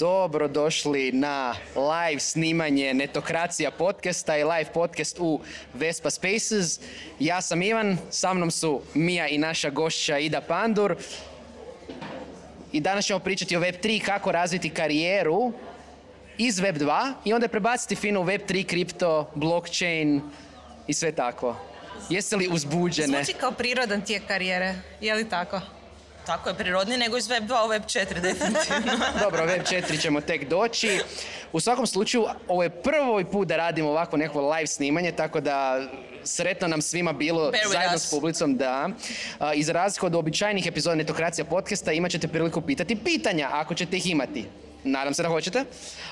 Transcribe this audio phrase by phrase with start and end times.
[0.00, 5.40] Dobro došli na live snimanje Netokracija podcasta i live podcast u
[5.74, 6.80] Vespa Spaces.
[7.18, 10.96] Ja sam Ivan, sa mnom su Mija i naša gošća Ida Pandur.
[12.72, 15.52] I danas ćemo pričati o Web3, kako razviti karijeru
[16.38, 20.20] iz Web2 i onda prebaciti fino u Web3, kripto, blockchain
[20.86, 21.56] i sve tako.
[22.10, 23.24] Jeste li uzbuđene?
[23.24, 25.60] Zvuči kao prirodan tijek karijere, je li tako?
[26.30, 28.92] Tako je prirodniji nego iz Web 2 u Web 4 definitivno.
[29.24, 31.00] Dobro, Web 4 ćemo tek doći.
[31.52, 35.80] U svakom slučaju, ovo je prvi put da radimo ovako neko live snimanje, tako da
[36.24, 38.02] sretno nam svima bilo zajedno us.
[38.02, 38.88] s publicom, da.
[39.38, 43.74] A, I za razliku od običajnih epizoda Netokracija podcasta imat ćete priliku pitati pitanja, ako
[43.74, 44.44] ćete ih imati.
[44.84, 45.64] Nadam se da hoćete.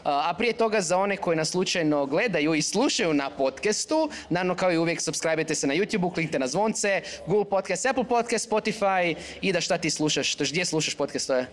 [0.04, 4.72] A, prije toga za one koji nas slučajno gledaju i slušaju na podcastu, naravno kao
[4.72, 9.52] i uvijek subscribe se na YouTube, kliknite na zvonce, Google Podcast, Apple Podcast, Spotify i
[9.52, 11.46] da šta ti slušaš, to gdje slušaš podcastove?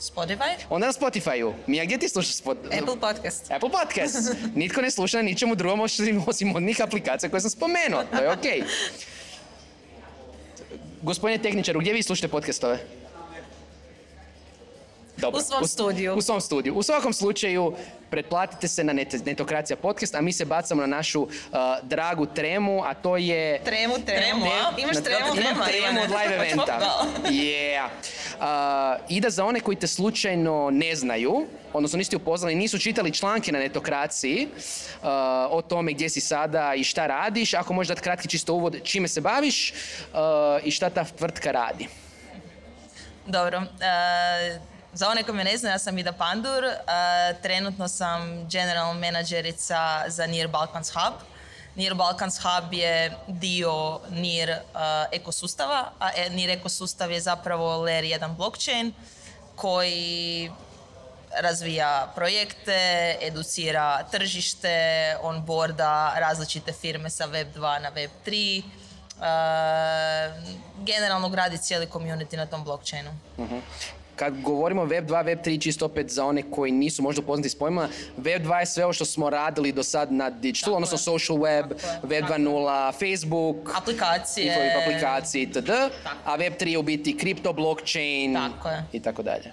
[0.00, 0.54] Spotify?
[0.70, 1.54] Onda na Spotify-u.
[1.66, 2.58] Mija, gdje ti slušaš spot...
[2.58, 3.50] Apple podcast.
[3.50, 4.36] Apple Podcast.
[4.54, 8.04] Nitko ne sluša na ničemu drugom osim, osim onih aplikacija koje sam spomenuo.
[8.04, 8.62] To je okej.
[11.02, 12.78] Gospodine tehničaru, gdje vi slušate podcastove?
[15.18, 15.38] Dobro.
[15.38, 16.14] U svom studiju.
[16.14, 16.74] U svom studiju.
[16.74, 17.74] U svakom slučaju,
[18.10, 21.28] pretplatite se na Net- Netokracija podcast, a mi se bacamo na našu uh,
[21.82, 23.60] dragu tremu, a to je...
[23.64, 24.20] Tremu, tremu.
[24.20, 24.72] Tremu, a?
[24.78, 25.34] Imaš Na- tremu?
[25.34, 26.02] Tremu Ivane.
[26.02, 26.62] od live Hoćemo?
[26.62, 26.80] eventa.
[27.30, 27.86] Yeah.
[28.34, 28.42] Uh,
[29.08, 33.52] I da za one koji te slučajno ne znaju, odnosno niste upoznali, nisu čitali članke
[33.52, 35.08] na netokraciji uh,
[35.50, 39.08] o tome gdje si sada i šta radiš, ako možeš dati kratki čisto uvod čime
[39.08, 40.18] se baviš uh,
[40.64, 41.88] i šta ta tvrtka radi.
[43.26, 43.62] Dobro.
[44.96, 46.64] Za one koji me ne znaju, ja sam Ida Pandur.
[46.64, 46.76] E,
[47.42, 51.14] trenutno sam general menadžerica za NIR Balkans Hub.
[51.74, 54.60] NIR Balkans Hub je dio NIR e,
[55.12, 58.92] ekosustava, a e, NIR ekosustav je zapravo layer 1 blockchain
[59.56, 60.50] koji
[61.42, 68.62] razvija projekte, educira tržište, onboarda različite firme sa Web 2 na Web 3.
[68.62, 69.32] E,
[70.84, 73.10] generalno gradi cijeli community na tom blockchainu.
[74.16, 77.54] Kad govorimo Web 2, Web 3, čisto opet za one koji nisu možda upoznati s
[77.54, 80.94] pojmima, Web 2 je sve ovo što smo radili do sad na digital, Tako odnosno
[80.94, 80.98] je.
[81.00, 84.46] social web, Tako Web tako 2.0, Facebook, Aplikacije.
[84.46, 85.70] info aplikacije itd.
[86.24, 88.84] A Web 3 je u biti kripto, blockchain Tako je.
[88.92, 89.52] i tako dalje.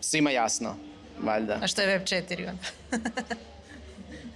[0.00, 0.76] Svima jasno,
[1.18, 1.58] valjda.
[1.62, 2.62] A što je web 4 onda?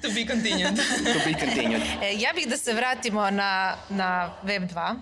[0.03, 0.77] To be continued.
[1.07, 1.83] To be continued.
[2.03, 4.95] E, ja bih da se vratimo na, na web 2,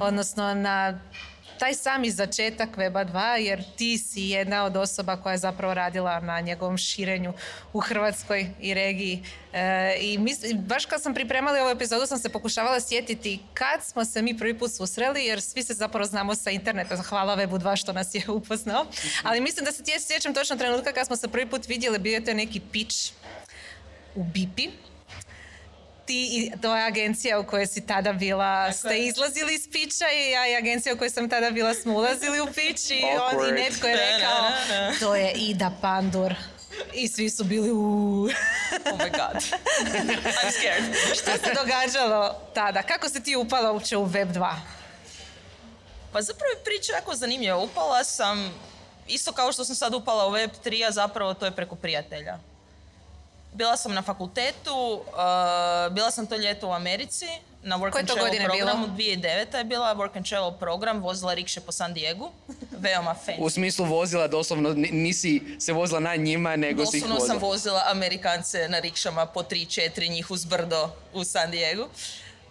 [0.00, 0.98] odnosno na
[1.62, 6.20] taj sami začetak weba 2, jer ti si jedna od osoba koja je zapravo radila
[6.20, 7.32] na njegovom širenju
[7.72, 9.24] u Hrvatskoj i regiji.
[9.52, 14.04] E, I mis- baš kad sam pripremala ovu epizodu sam se pokušavala sjetiti kad smo
[14.04, 17.76] se mi prvi put susreli, jer svi se zapravo znamo sa interneta, hvala webu 2
[17.76, 18.86] što nas je upoznao.
[19.22, 22.24] Ali mislim da se sjećam točno trenutka kad smo se prvi put vidjeli, bio je
[22.24, 23.12] to neki pitch
[24.14, 24.68] u Bipi
[26.12, 30.30] ti i to je agencija u kojoj si tada bila, ste izlazili iz pića i
[30.30, 33.02] ja i agencija u kojoj sam tada bila smo ulazili u pić i,
[33.32, 34.50] on, i netko je rekao
[35.00, 36.34] to je Ida Pandur.
[36.92, 38.28] I svi su bili u
[38.92, 39.42] oh my god.
[40.12, 40.84] I'm scared.
[41.18, 42.82] Što se događalo tada?
[42.82, 44.54] Kako si ti upala uopće u Web 2?
[46.12, 47.58] Pa zapravo je priča jako zanimljiva.
[47.58, 48.54] Upala sam,
[49.08, 52.38] isto kao što sam sad upala u Web 3, a zapravo to je preko prijatelja.
[53.52, 55.02] Bila sam na fakultetu, uh,
[55.90, 57.26] bila sam to ljeto u Americi,
[57.62, 58.96] na work Koje and travel godine programu, bilo?
[58.98, 59.56] 2009.
[59.56, 62.30] je bila work and travel program, vozila rikše po San Diegu,
[62.78, 63.36] veoma fancy.
[63.38, 67.38] U smislu vozila, doslovno ni- nisi se vozila na njima, nego si ih Doslovno sam
[67.38, 67.48] vozila.
[67.48, 71.88] vozila Amerikance na rikšama po 3-4 njih uz brdo u San Diegu.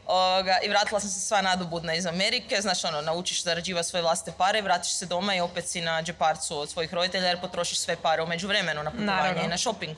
[0.07, 4.31] Ovoga, I vratila sam se sva nadobudna iz Amerike, znaš ono, naučiš zarađivati svoje vlastite
[4.38, 7.95] pare, vratiš se doma i opet si na džeparcu od svojih roditelja jer potrošiš sve
[7.95, 9.95] pare u međuvremenu na putovanje i na shopping.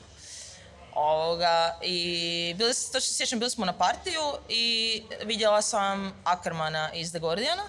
[0.94, 7.10] Ovoga, I bili, to se sjećam, bili smo na partiju i vidjela sam Ackermana iz
[7.10, 7.62] The Guardiana.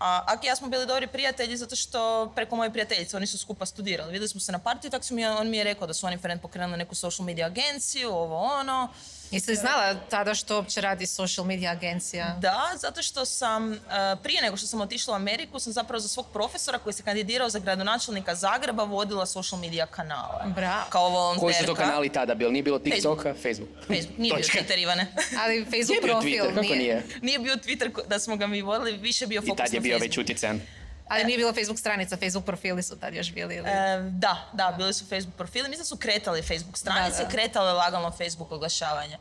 [0.00, 3.38] A Aki i ja smo bili dobri prijatelji zato što preko moje prijateljice, oni su
[3.38, 4.12] skupa studirali.
[4.12, 6.40] Vidjeli smo se na partiji, tako mi, on mi je rekao da su oni friend
[6.40, 8.88] pokrenuli neku social media agenciju, ovo ono.
[9.30, 12.36] Jesi li znala tada što uopće radi social media agencija?
[12.40, 13.78] Da, zato što sam, uh,
[14.22, 17.48] prije nego što sam otišla u Ameriku, sam zapravo za svog profesora koji se kandidirao
[17.48, 20.44] za gradonačelnika Zagreba vodila social media kanale.
[20.54, 20.84] Bravo.
[20.90, 21.40] Kao volonterka.
[21.40, 22.52] Koji su to kanali tada bili?
[22.52, 23.68] Nije bilo TikToka, Facebook.
[23.86, 24.58] Facebook, nije bio Točka.
[24.58, 25.06] Twitter, Ivane.
[25.42, 27.02] Ali Facebook Nije bio profil Twitter, kako nije?
[27.22, 29.82] nije bio Twitter da smo ga mi vodili, više bio I fokus tad je na
[29.82, 30.10] bio Facebook.
[30.10, 30.60] već utjecajan.
[31.08, 33.54] Ali nije bilo Facebook stranica, Facebook profili su tad još bili.
[33.54, 33.68] Ili...
[33.68, 35.68] E, da, da, bili su Facebook profili.
[35.68, 37.30] Mislim da su kretali Facebook stranice, Da, da.
[37.30, 39.18] kretale lagano Facebook oglašavanje.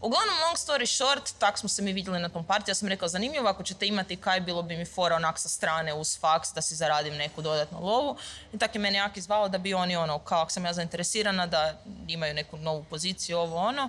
[0.00, 2.70] Uglavnom, long story short, tak smo se mi vidjeli na tom partiju.
[2.70, 5.94] Ja sam rekao, zanimljivo, ako ćete imati kaj, bilo bi mi fora onak sa strane
[5.94, 8.16] uz faks da si zaradim neku dodatnu lovu.
[8.52, 11.46] I tak je meni Aki zvao da bi oni ono, kao ako sam ja zainteresirana,
[11.46, 11.74] da
[12.08, 13.88] imaju neku novu poziciju, ovo ono.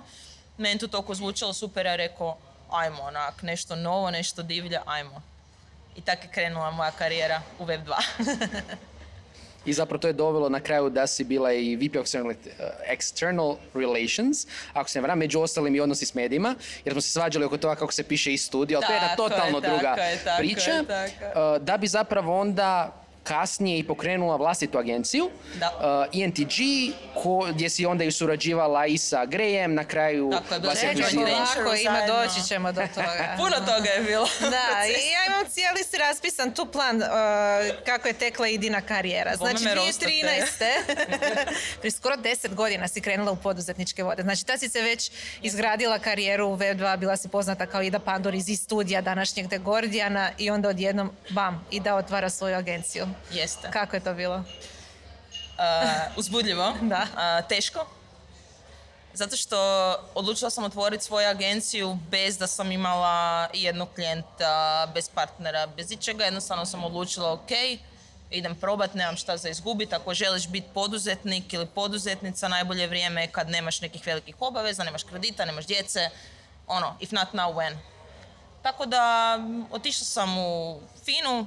[0.56, 2.36] Meni to toliko zvučalo super, ja rekao,
[2.70, 5.22] ajmo onak, nešto novo, nešto divlje, ajmo.
[5.98, 7.94] I tako je krenula moja karijera u Web 2.
[9.64, 12.34] I zapravo to je dovelo na kraju da si bila i VP of External, uh,
[12.88, 16.54] external Relations, ako se ne varam, među ostalim i odnosi s medijima,
[16.84, 19.10] jer smo se svađali oko toga kako se piše i studij, ali to je jedna
[19.10, 20.84] je, totalno druga je, tako je, priča.
[20.88, 26.06] tako Uh, da bi zapravo onda kasnije i pokrenula vlastitu agenciju, Da.
[26.12, 26.52] uh, ENTG,
[27.14, 30.60] ko, gdje si onda i surađivala i sa Grejem, na kraju Tako je,
[31.14, 33.34] polako, ima doći ćemo do toga.
[33.40, 34.28] Puno toga je bilo.
[34.50, 37.04] Da, i ja imam cijeli si raspisan tu plan uh,
[37.86, 39.36] kako je tekla Idina karijera.
[39.36, 40.06] Znači, me roastate.
[40.06, 40.78] 2013.
[41.80, 44.22] prije skoro 10 godina si krenula u poduzetničke vode.
[44.22, 45.10] Znači, tad si se već
[45.42, 50.30] izgradila karijeru u Web2, bila si poznata kao Ida Pandor iz studija današnjeg The Gordijana
[50.38, 53.06] i onda odjednom, bam, Ida otvara svoju agenciju.
[53.32, 53.70] Jeste.
[53.70, 54.36] Kako je to bilo?
[54.36, 54.44] Uh,
[56.16, 56.74] uzbudljivo.
[56.82, 57.06] Da.
[57.12, 57.86] Uh, teško.
[59.14, 59.58] Zato što
[60.14, 66.24] odlučila sam otvoriti svoju agenciju bez da sam imala jednog klijenta, bez partnera, bez ičega.
[66.24, 67.50] Jednostavno sam odlučila, ok,
[68.30, 69.94] idem probat, nemam šta za izgubiti.
[69.94, 75.02] Ako želiš biti poduzetnik ili poduzetnica, najbolje vrijeme je kad nemaš nekih velikih obaveza, nemaš
[75.02, 76.10] kredita, nemaš djece.
[76.66, 77.76] Ono, if not now, when?
[78.62, 79.38] Tako da
[79.70, 81.46] otišla sam u Finu,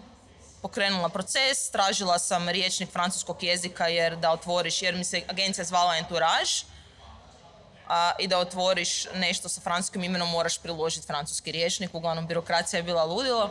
[0.62, 5.98] pokrenula proces, tražila sam riječnik francuskog jezika jer da otvoriš, jer mi se agencija zvala
[5.98, 6.52] Entourage,
[7.88, 12.84] a, i da otvoriš nešto sa francuskim imenom moraš priložiti francuski riječnik, uglavnom birokracija je
[12.84, 13.50] bila ludilo,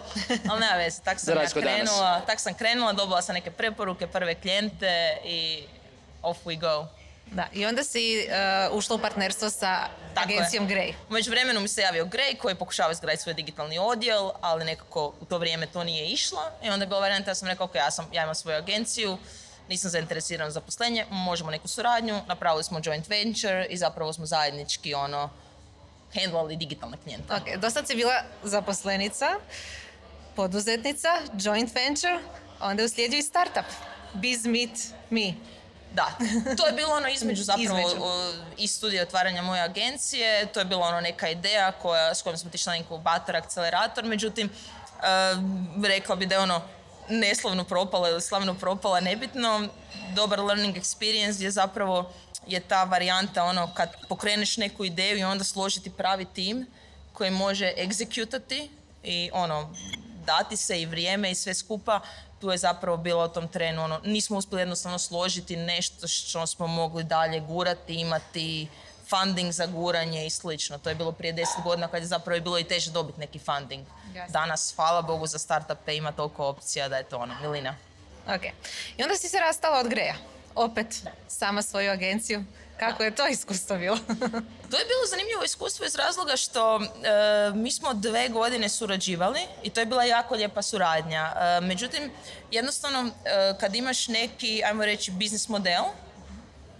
[0.50, 4.34] ali nema veze, tak sam ja krenula, tak sam krenula, dobila sam neke preporuke, prve
[4.34, 5.64] klijente i
[6.22, 6.99] off we go.
[7.32, 8.26] Da, i onda si
[8.70, 10.36] uh, ušla u partnerstvo sa Tako je.
[10.36, 10.94] agencijom Grey.
[11.08, 15.24] U međuvremenu mi se javio Grey koji pokušava izgraditi svoj digitalni odjel, ali nekako u
[15.24, 16.42] to vrijeme to nije išlo.
[16.62, 19.18] I onda je bila varijanta, ja sam rekao, ok, ja, sam, ja imam svoju agenciju,
[19.68, 24.94] nisam zainteresiran za zaposlenje, možemo neku suradnju, napravili smo joint venture i zapravo smo zajednički
[24.94, 25.30] ono,
[26.14, 27.34] handlali digitalne klijente.
[27.34, 29.26] Ok, do sad si bila zaposlenica,
[30.36, 32.18] poduzetnica, joint venture,
[32.60, 33.66] onda je uslijedio i startup.
[34.14, 34.70] Biz Meet
[35.10, 35.32] Me.
[35.94, 36.06] Da,
[36.56, 38.02] to je bilo ono između zapravo Između.
[38.04, 42.38] o, i studija otvaranja moje agencije, to je bila ono neka ideja koja, s kojom
[42.38, 46.62] smo otišli na inkubator, akcelerator, međutim, uh, rekla bi da je ono
[47.08, 49.68] neslavno propala ili slavno propala, nebitno,
[50.14, 52.12] dobar learning experience gdje zapravo
[52.46, 56.66] je ta varijanta ono kad pokreneš neku ideju i onda složiti pravi tim
[57.12, 58.70] koji može egzekutati
[59.02, 59.74] i ono
[60.26, 62.00] dati se i vrijeme i sve skupa,
[62.40, 66.66] tu je zapravo bilo u tom trenu, ono, nismo uspjeli jednostavno složiti nešto što smo
[66.66, 68.68] mogli dalje gurati, imati
[69.10, 70.78] funding za guranje i slično.
[70.78, 73.86] To je bilo prije 10 godina kad je zapravo bilo i teže dobiti neki funding.
[74.28, 77.76] Danas, hvala Bogu, za startupe ima toliko opcija da je to ono, milina.
[78.26, 78.42] Ok.
[78.96, 80.14] I onda si se rastala od Greja.
[80.54, 80.86] Opet,
[81.28, 82.44] sama svoju agenciju.
[82.80, 83.98] Kako je to iskustvo bilo?
[84.70, 86.86] To je bilo zanimljivo iskustvo iz razloga što e,
[87.54, 91.32] mi smo dve godine surađivali i to je bila jako lijepa suradnja.
[91.36, 92.10] E, međutim,
[92.50, 95.82] jednostavno e, kad imaš neki, ajmo reći, biznis model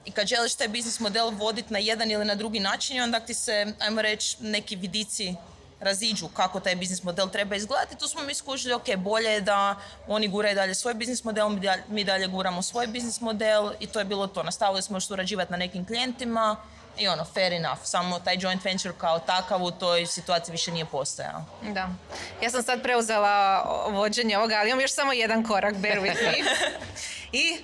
[0.05, 3.34] i kad želiš taj biznis model voditi na jedan ili na drugi način, onda ti
[3.34, 5.34] se, ajmo reći, neki vidici
[5.81, 7.96] raziđu kako taj biznis model treba izgledati.
[7.96, 9.77] Tu smo mi skužili, ok, bolje je da
[10.08, 13.87] oni guraju dalje svoj biznis model, mi dalje, mi dalje guramo svoj biznis model i
[13.87, 14.43] to je bilo to.
[14.43, 16.56] Nastavili smo još surađivati na nekim klijentima
[16.99, 17.81] i ono, fair enough.
[17.84, 21.44] Samo taj joint venture kao takav u toj situaciji više nije postojao.
[21.63, 21.89] da.
[22.43, 26.34] Ja sam sad preuzela vođenje ovoga, ali imam još samo jedan korak, bear with me.
[27.43, 27.58] I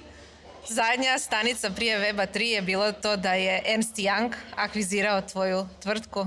[0.68, 6.26] zadnja stanica prije Weba 3 je bilo to da je Ernst Young akvizirao tvoju tvrtku.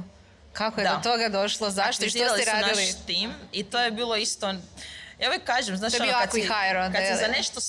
[0.59, 0.95] Kako je Da.
[0.95, 1.69] do toga došlo?
[1.69, 2.85] Zašto i što ste radili?
[2.85, 4.47] naš tim i to je bilo isto...
[5.19, 6.47] Ja uvijek kažem, znaš, ono, kad, si,
[6.93, 7.59] kad, si za nešto,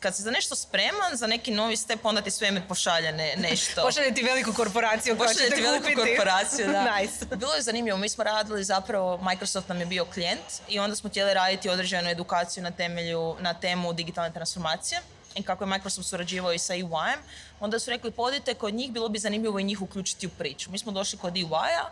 [0.00, 3.82] kad si za nešto spreman, za neki novi step, onda ti svemir pošalje ne, nešto.
[3.86, 6.16] Pošalje ti veliku korporaciju koja Pošalje ti veliku kupiti.
[6.16, 6.84] korporaciju, da.
[6.96, 7.36] nice.
[7.36, 11.10] Bilo je zanimljivo, mi smo radili zapravo, Microsoft nam je bio klijent i onda smo
[11.10, 15.00] htjeli raditi određenu edukaciju na temelju, na temu digitalne transformacije
[15.38, 17.20] i kako je Microsoft surađivao i sa EY-em,
[17.60, 20.70] onda su rekli podite kod njih, bilo bi zanimljivo i njih uključiti u priču.
[20.70, 21.90] Mi smo došli kod EY-a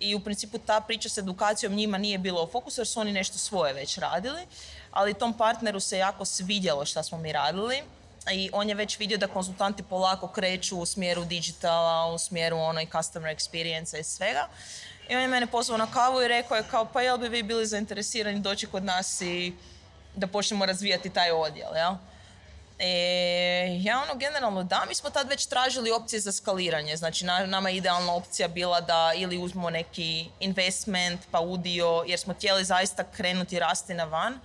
[0.00, 3.12] i u principu ta priča s edukacijom njima nije bila u fokusu jer su oni
[3.12, 4.46] nešto svoje već radili,
[4.90, 7.82] ali tom partneru se jako svidjelo šta smo mi radili
[8.32, 12.80] i on je već vidio da konzultanti polako kreću u smjeru digitala, u smjeru ono
[12.80, 14.48] i customer experience i svega.
[15.08, 17.42] I on je mene pozvao na kavu i rekao je kao pa jel bi vi
[17.42, 19.52] bili zainteresirani doći kod nas i
[20.14, 21.94] da počnemo razvijati taj odjel, jel?
[22.78, 27.46] E, ja ono generalno da, mi smo tad već tražili opcije za skaliranje, znači na,
[27.46, 32.64] nama je idealna opcija bila da ili uzmemo neki investment pa udio jer smo htjeli
[32.64, 34.40] zaista krenuti rasti na van,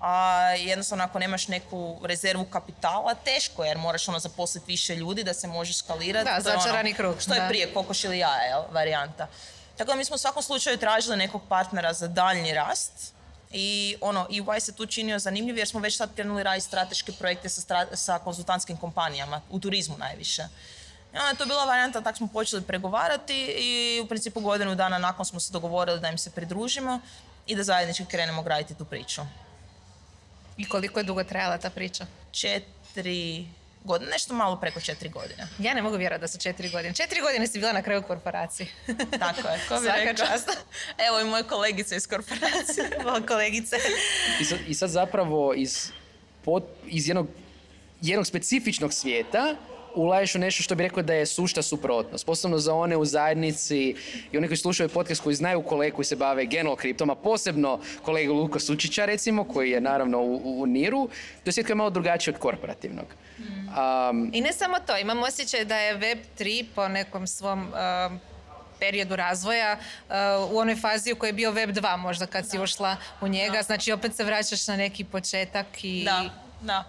[0.00, 5.34] a jednostavno ako nemaš neku rezervu kapitala, teško jer moraš ono zaposliti više ljudi da
[5.34, 6.24] se može skalirati.
[6.24, 7.48] Da, je ono, začarani krug, Što je da.
[7.48, 9.26] prije, kokoš ili jaje, jel, varijanta.
[9.76, 13.11] Tako da mi smo u svakom slučaju tražili nekog partnera za daljnji rast
[13.52, 17.48] i ono, EY se tu činio zanimljiv jer smo već sad krenuli raditi strateške projekte
[17.48, 20.42] sa, stra- sa konzultantskim kompanijama, u turizmu najviše.
[21.14, 24.98] I onda je to bila varijanta, tako smo počeli pregovarati i u principu godinu dana
[24.98, 27.00] nakon smo se dogovorili da im se pridružimo
[27.46, 29.22] i da zajednički krenemo graditi tu priču.
[30.56, 32.06] I koliko je dugo trajala ta priča?
[32.32, 33.46] Četiri
[33.84, 35.46] godine, nešto malo preko četiri godine.
[35.58, 36.94] Ja ne mogu vjerovati da su četiri godine.
[36.94, 38.68] Četiri godine si bila na kraju korporacije.
[39.18, 40.26] Tako je, ko bi Svaka rekao.
[40.26, 40.48] čast.
[40.98, 42.90] Evo i moje kolegice iz korporacije.
[43.04, 43.76] Moja kolegice.
[44.40, 45.90] I sad, i sad zapravo iz,
[46.44, 47.28] pot- iz jednog,
[48.00, 49.56] jednog specifičnog svijeta
[49.94, 52.26] ulaješ u nešto što bi rekao da je sušta suprotnost.
[52.26, 53.94] Posebno za one u zajednici
[54.32, 57.80] i oni koji slušaju podcast koji znaju kolege koji se bave general kriptom, a posebno
[58.02, 61.08] kolegu Luka Sučića recimo, koji je naravno u, u Niru,
[61.44, 63.06] to je svijet koji je malo drugačiji od korporativnog.
[63.38, 68.20] Um, I ne samo to, imam osjećaj da je Web3 po nekom svom um,
[68.78, 70.14] periodu razvoja uh,
[70.52, 73.62] u onoj fazi u kojoj je bio Web 2 možda kad si ušla u njega,
[73.62, 76.04] znači opet se vraćaš na neki početak i...
[76.04, 76.30] Da,
[76.62, 76.84] da.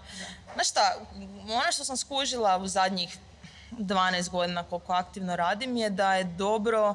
[0.54, 0.96] Znaš šta,
[1.42, 3.18] ono što sam skužila u zadnjih
[3.70, 6.94] 12 godina koliko aktivno radim je da je dobro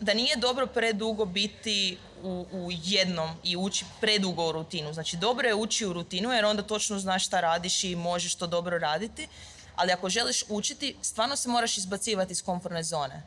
[0.00, 4.92] da nije dobro predugo biti u, u jednom i ući predugo u rutinu.
[4.92, 8.46] Znači, dobro je ući u rutinu jer onda točno znaš šta radiš i možeš to
[8.46, 9.28] dobro raditi.
[9.76, 13.22] Ali ako želiš učiti, stvarno se moraš izbacivati iz komfortne zone.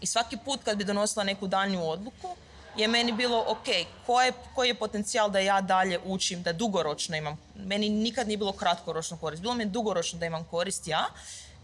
[0.00, 2.36] I svaki put kad bi donosila neku daljnju odluku,
[2.78, 3.66] je meni bilo ok,
[4.06, 7.36] ko je, koji je potencijal da ja dalje učim, da dugoročno imam.
[7.54, 9.42] Meni nikad nije bilo kratkoročno korist.
[9.42, 11.04] Bilo mi je dugoročno da imam korist ja.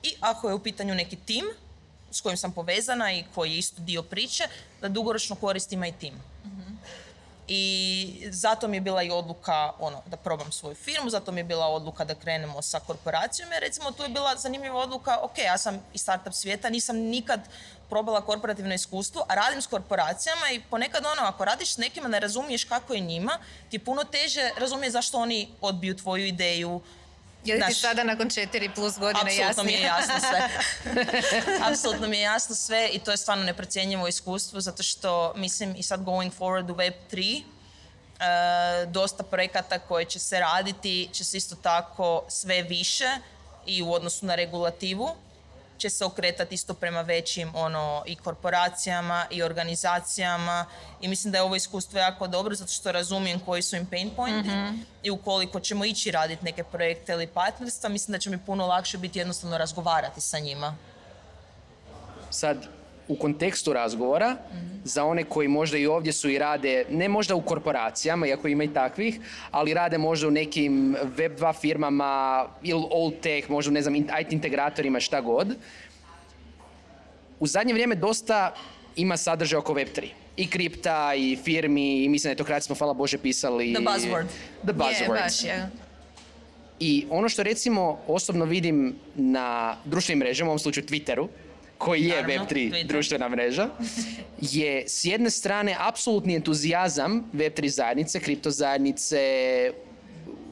[0.02, 1.44] I ako je u pitanju neki tim
[2.10, 4.44] s kojim sam povezana i koji je isto dio priče,
[4.80, 6.33] da dugoročno korist ima i tim.
[7.48, 11.44] I zato mi je bila i odluka ono, da probam svoju firmu, zato mi je
[11.44, 15.58] bila odluka da krenemo sa korporacijom, jer recimo tu je bila zanimljiva odluka, ok, ja
[15.58, 17.40] sam iz startup svijeta, nisam nikad
[17.88, 22.20] probala korporativno iskustvo, a radim s korporacijama i ponekad ono, ako radiš s nekima ne
[22.20, 23.38] razumiješ kako je njima,
[23.70, 26.80] ti je puno teže razumije zašto oni odbiju tvoju ideju,
[27.44, 30.10] Je li ti Znaš, sada nakon četiri plus godine Apsolutno mi je jasnije?
[30.10, 30.48] jasno sve.
[31.70, 35.82] Apsolutno mi je jasno sve i to je stvarno neprocjenjivo iskustvo zato što mislim i
[35.82, 41.56] sad going forward u Web3 e, dosta projekata koje će se raditi će se isto
[41.56, 43.08] tako sve više
[43.66, 45.10] i u odnosu na regulativu
[45.78, 50.66] će se okretati isto prema većim ono i korporacijama i organizacijama
[51.00, 54.10] i mislim da je ovo iskustvo jako dobro zato što razumijem koji su im pain
[54.16, 54.50] pointi
[55.02, 58.98] i ukoliko ćemo ići raditi neke projekte ili partnerstva mislim da će mi puno lakše
[58.98, 60.76] biti jednostavno razgovarati sa njima.
[62.30, 64.36] sad u kontekstu razgovora
[64.84, 68.64] za one koji možda i ovdje su i rade, ne možda u korporacijama, iako ima
[68.64, 69.20] i takvih,
[69.50, 74.08] ali rade možda u nekim web 2 firmama ili old tech, možda ne znam, IT
[74.30, 75.56] integratorima, šta god.
[77.40, 78.54] U zadnje vrijeme dosta
[78.96, 80.08] ima sadržaja oko web 3.
[80.36, 83.74] I kripta, i firmi, i mislim da je to kratko smo, hvala Bože, pisali...
[83.74, 84.26] The buzzword.
[84.62, 85.22] The buzzword.
[85.22, 85.68] Baš je.
[86.80, 91.28] I ono što recimo osobno vidim na društvenim mrežama, u ovom slučaju Twitteru,
[91.78, 92.86] koji je Naravno, Web3 Twitter.
[92.86, 93.68] društvena mreža,
[94.40, 99.20] je s jedne strane apsolutni entuzijazam Web3 zajednice, kripto zajednice,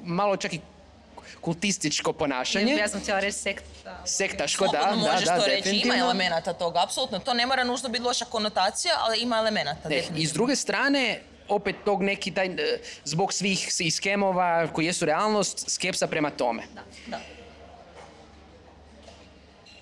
[0.04, 0.60] malo čak i
[1.40, 2.74] kultističko ponašanje.
[2.74, 4.02] Ja sam htjela reći sekta.
[4.04, 7.18] Sektaško, da, da, možeš da, to reći, ima elemenata toga, apsolutno.
[7.18, 9.88] To ne mora nužno biti loša konotacija, ali ima elemenata.
[9.88, 10.02] Ne.
[10.16, 15.04] I s druge strane, opet tog neki taj, e, zbog svih i skemova koji jesu
[15.04, 16.62] realnost, skepsa prema tome.
[17.06, 17.20] Da.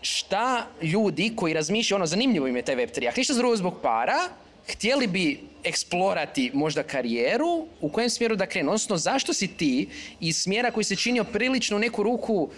[0.03, 4.19] Šta ljudi koji razmišljaju, ono zanimljivo im je taj Web3, ako ništa drugo zbog para,
[4.73, 9.89] htjeli bi eksplorati možda karijeru, u kojem smjeru da krenu, odnosno zašto si ti
[10.21, 12.51] iz smjera koji se činio prilično u neku ruku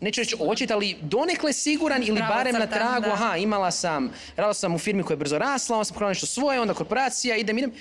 [0.00, 3.12] neću reći očit, ali donekle siguran ili barem na tragu, da.
[3.12, 6.26] aha, imala sam, radila sam u firmi koja je brzo rasla, onda sam pokrenula nešto
[6.26, 7.72] svoje, onda korporacija, idem, idem,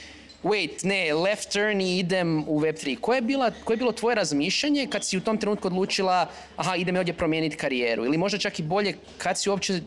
[0.44, 3.00] wait, ne, left turn i idem u Web3.
[3.00, 6.76] Koje je, bila, koje je bilo tvoje razmišljanje kad si u tom trenutku odlučila, aha,
[6.76, 8.06] idem ovdje promijeniti karijeru?
[8.06, 9.82] Ili možda čak i bolje kad si uopće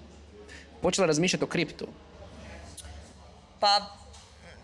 [0.83, 1.87] počela razmišljati o kriptu?
[3.61, 3.97] Pa,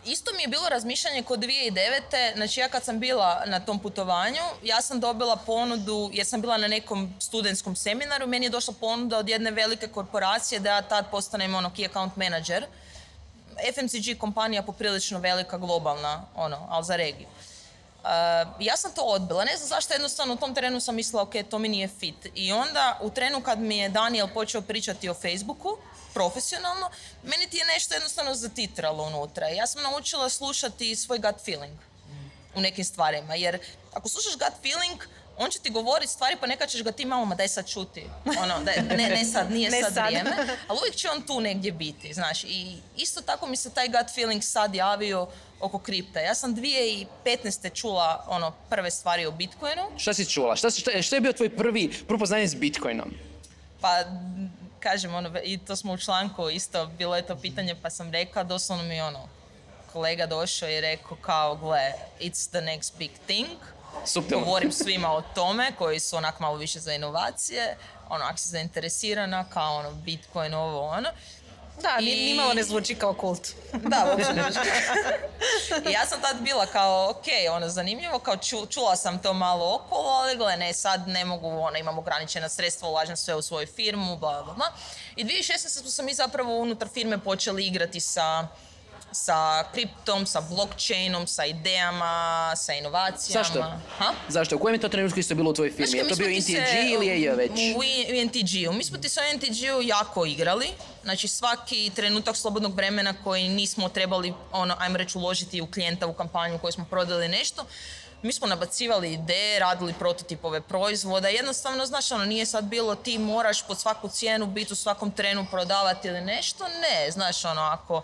[0.06, 2.34] isto mi je bilo razmišljanje kod 2009.
[2.36, 6.56] Znači ja kad sam bila na tom putovanju, ja sam dobila ponudu, jer sam bila
[6.56, 11.10] na nekom studentskom seminaru, meni je došla ponuda od jedne velike korporacije da ja tad
[11.10, 12.66] postanem ono key account manager.
[13.74, 17.26] FMCG kompanija poprilično velika, globalna, ono, ali za regiju.
[17.28, 18.10] Uh,
[18.60, 21.58] ja sam to odbila, ne znam zašto jednostavno u tom trenu sam mislila ok, to
[21.58, 22.26] mi nije fit.
[22.34, 25.76] I onda u trenu kad mi je Daniel počeo pričati o Facebooku,
[26.14, 26.90] profesionalno,
[27.22, 29.48] meni ti je nešto jednostavno zatitralo unutra.
[29.48, 31.78] Ja sam naučila slušati svoj gut feeling
[32.54, 33.58] u nekim stvarima, jer
[33.92, 35.02] ako slušaš gut feeling,
[35.38, 38.04] on će ti govoriti stvari pa neka ćeš ga ti malo, ma daj sad čuti.
[38.42, 38.54] Ono,
[38.96, 40.30] ne, ne sad, nije sad, sad, vrijeme.
[40.68, 42.44] Ali uvijek će on tu negdje biti, znaš.
[42.44, 45.28] I isto tako mi se taj gut feeling sad javio
[45.60, 46.20] oko kripta.
[46.20, 47.74] Ja sam 2015.
[47.74, 49.82] čula ono, prve stvari o Bitcoinu.
[49.96, 50.56] Šta si čula?
[50.56, 50.70] Šta,
[51.02, 53.14] šta, je bio tvoj prvi propoznanje s Bitcoinom?
[53.80, 54.04] Pa,
[54.80, 58.42] kažem, ono, i to smo u članku isto, bilo je to pitanje, pa sam rekla,
[58.42, 59.28] doslovno mi ono,
[59.92, 64.38] kolega došao i rekao kao, gle, it's the next big thing Super.
[64.38, 67.76] Govorim svima o tome koji su onak malo više za inovacije,
[68.08, 71.08] ono, ako si zainteresirana, kao ono, Bitcoin, ovo, ono.
[71.82, 72.04] Da, I...
[72.04, 73.48] nimalo ne zvuči kao kult.
[73.90, 74.42] Da, uopće ne
[75.90, 78.36] I ja sam tad bila kao, ok, ono, zanimljivo, kao
[78.70, 82.88] čula sam to malo okolo, ali gle, ne, sad ne mogu, ono, imam ograničena sredstva,
[82.88, 84.66] ulažem sve u svoju firmu, bla, bla, bla.
[85.16, 85.80] I 2016.
[85.80, 88.48] smo se mi zapravo unutar firme počeli igrati sa
[89.12, 93.44] sa kriptom, sa blockchainom, sa idejama, sa inovacijama.
[93.44, 93.60] Zašto?
[93.98, 94.12] Ha?
[94.28, 94.56] Zašto?
[94.56, 95.98] U kojem je to trenutku isto bilo u tvojoj firmi?
[95.98, 97.50] je to bio NTG ili je već?
[97.50, 98.72] U, u NTG-u.
[98.72, 100.66] Mi smo ti sa NTG-u jako igrali.
[101.02, 106.12] Znači svaki trenutak slobodnog vremena koji nismo trebali, ono, ajmo reći, uložiti u klijenta u
[106.12, 107.64] kampanju koju smo prodali nešto,
[108.22, 111.28] mi smo nabacivali ideje, radili prototipove proizvoda.
[111.28, 115.46] Jednostavno, znaš, ono, nije sad bilo ti moraš pod svaku cijenu biti u svakom trenu
[115.50, 116.64] prodavati ili nešto.
[116.64, 118.02] Ne, znaš, ono, ako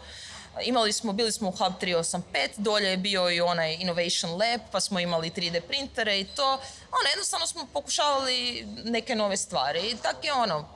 [0.63, 2.21] Imali smo, bili smo u Hub 385,
[2.57, 6.53] dolje je bio i onaj Innovation Lab, pa smo imali 3D printere i to.
[6.91, 10.69] Ono, jednostavno smo pokušavali neke nove stvari i tak je ono,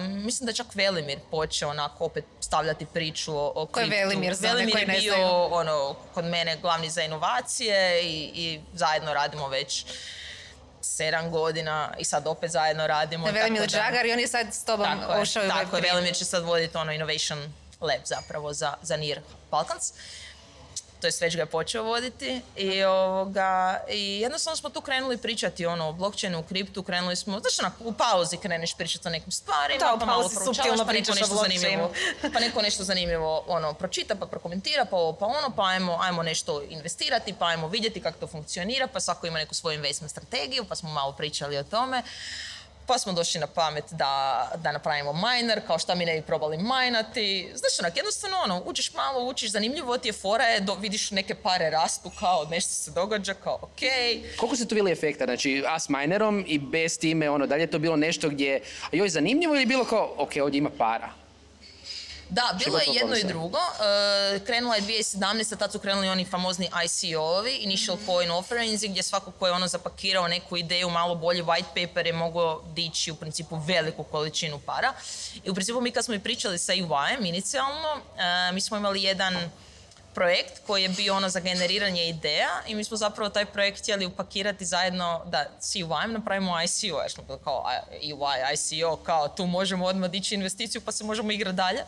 [0.00, 4.48] mislim da čak Velimir počeo onako opet stavljati priču o, o Ko je Velimir za
[4.48, 9.84] Velimir je bio ono, kod mene glavni za inovacije i, i zajedno radimo već
[10.80, 13.26] sedam godina i sad opet zajedno radimo.
[13.26, 16.24] Velimir Džagar i on je sad s tobom tako ušao je, Tako je, Velimir će
[16.24, 19.92] sad voditi ono Innovation lab zapravo za, za NIR Balkans.
[21.00, 25.66] To je već ga je počeo voditi i, ovoga, i jednostavno smo tu krenuli pričati
[25.66, 29.32] ono, o blockchainu, u kriptu, krenuli smo, znaš onak, u pauzi kreneš pričati o nekim
[29.32, 31.92] stvarima, da, pa malo proučavaš, pa neko nešto zanimljivo,
[32.32, 36.22] pa neko nešto zanimljivo ono, pročita, pa prokomentira, pa ovo, pa ono, pa ajmo, ajmo
[36.22, 40.64] nešto investirati, pa ajmo vidjeti kako to funkcionira, pa svako ima neku svoju investment strategiju,
[40.64, 42.02] pa smo malo pričali o tome
[42.88, 46.58] pa smo došli na pamet da, da napravimo miner, kao šta mi ne bi probali
[46.58, 47.48] majnati.
[47.54, 51.34] Znaš, onak, jednostavno ono, učiš malo, učiš, zanimljivo ti je fora, je, do, vidiš neke
[51.34, 53.80] pare rastu, kao nešto se događa, kao ok.
[54.36, 57.70] Koliko su to bili efekta, znači, a s minerom i bez time, ono, dalje je
[57.70, 58.60] to bilo nešto gdje,
[58.92, 61.27] joj, zanimljivo ili bilo kao, ok, ovdje ima para?
[62.30, 63.58] Da, bilo je jedno i drugo.
[63.58, 65.58] Uh, krenula je 2017.
[65.58, 70.28] tad su krenuli oni famozni ICO-ovi, Initial Coin Offerings, gdje svako ko je ono zapakirao
[70.28, 74.92] neku ideju, malo bolji white paper je mogao dići u principu veliku količinu para.
[75.44, 79.02] I u principu mi kad smo i pričali sa UI-em inicijalno, uh, mi smo imali
[79.02, 79.50] jedan
[80.18, 84.06] projekt koji je bio ono za generiranje ideja i mi smo zapravo taj projekt htjeli
[84.06, 87.64] upakirati zajedno da UI napravimo ICO, jer smo bili kao
[88.02, 91.78] UI, ICO, kao tu možemo odmah dići investiciju pa se možemo igrati dalje.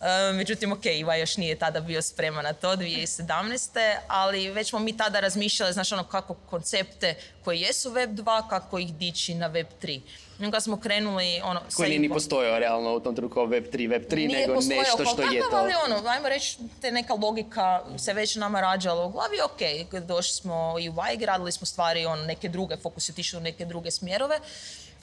[0.00, 3.96] E, međutim, ok, Iva još nije tada bio spreman na to, 2017.
[4.08, 8.78] Ali već smo mi tada razmišljali, znaš, ono, kako koncepte koji jesu Web 2, kako
[8.78, 10.00] ih dići na Web 3.
[10.40, 11.60] I kad smo krenuli, ono...
[11.76, 15.04] Koji nije ni postojao realno u tom trenutku Web 3, Web 3, nije nego nešto
[15.04, 15.56] što je to.
[15.56, 20.34] Ali ono, ajmo reći, te neka logika se već nama rađala u glavi, ok, došli
[20.34, 23.64] smo i u Y, radili smo stvari, ono, neke druge, fokus je tišao u neke
[23.64, 24.40] druge smjerove,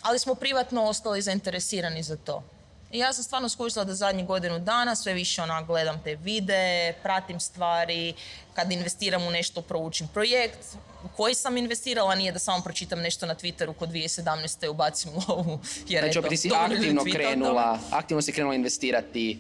[0.02, 2.44] ali smo privatno ostali zainteresirani za to.
[2.92, 6.94] I ja sam stvarno skušala da zadnjih godinu dana sve više ona gledam te vide,
[7.04, 8.14] pratim stvari,
[8.54, 10.60] kad investiram u nešto proučim projekt
[11.04, 14.68] u koji sam investirala, nije da samo pročitam nešto na Twitteru kod 2017.
[14.68, 15.60] ubacim lovu.
[15.88, 19.40] Jer znači, ti si aktivno krenula, aktivno si krenula investirati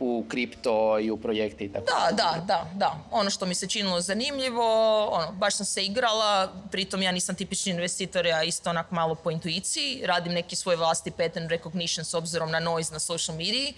[0.00, 1.84] u kripto i u projekte i tako.
[1.86, 2.98] Da, da, da, da.
[3.10, 7.72] Ono što mi se činilo zanimljivo, ono, baš sam se igrala, pritom ja nisam tipični
[7.72, 12.50] investitor, ja isto onak malo po intuiciji, radim neki svoj vlasti pattern recognition s obzirom
[12.50, 13.74] na noise na social mediji.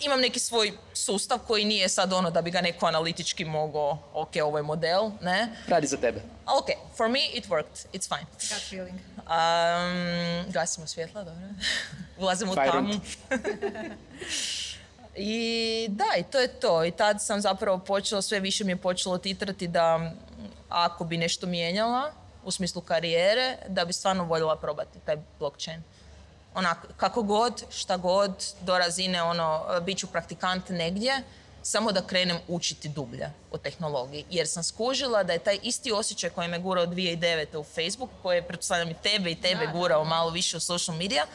[0.00, 4.30] Imam neki svoj sustav koji nije sad ono da bi ga neko analitički mogao, ok,
[4.44, 5.48] ovo je model, ne?
[5.68, 6.20] Radi za tebe.
[6.46, 8.26] Ok, for me it worked, it's fine.
[8.32, 8.98] Gut feeling.
[9.16, 11.42] Um, gasimo svjetla, dobro.
[12.18, 12.94] Ulazimo u tamu.
[15.16, 16.84] I da, i to je to.
[16.84, 20.12] I tad sam zapravo počela, sve više mi je počelo titrati da
[20.68, 22.12] ako bi nešto mijenjala
[22.44, 25.82] u smislu karijere, da bi stvarno voljela probati taj blockchain.
[26.54, 31.22] Onak, kako god, šta god, do razine ono, bit ću praktikant negdje,
[31.62, 34.24] samo da krenem učiti dublje o tehnologiji.
[34.30, 37.56] Jer sam skužila da je taj isti osjećaj koji me gurao 2009.
[37.56, 41.26] u Facebook, koji je, pretpostavljam, i tebe i tebe gurao malo više u social media,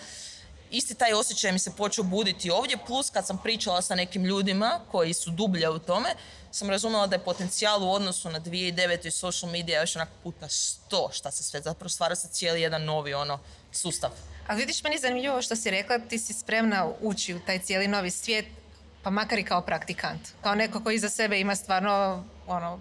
[0.72, 4.80] isti taj osjećaj mi se počeo buditi ovdje, plus kad sam pričala sa nekim ljudima
[4.92, 6.10] koji su dublje u tome,
[6.52, 9.08] sam razumjela da je potencijal u odnosu na 2009.
[9.08, 12.84] i social media još onak puta sto šta se sve zapravo stvara se cijeli jedan
[12.84, 13.40] novi ono
[13.72, 14.12] sustav.
[14.48, 17.88] Ali vidiš, meni je zanimljivo što si rekla, ti si spremna ući u taj cijeli
[17.88, 18.46] novi svijet,
[19.04, 20.22] pa makar i kao praktikant.
[20.42, 22.80] Kao neko koji iza sebe ima stvarno ono,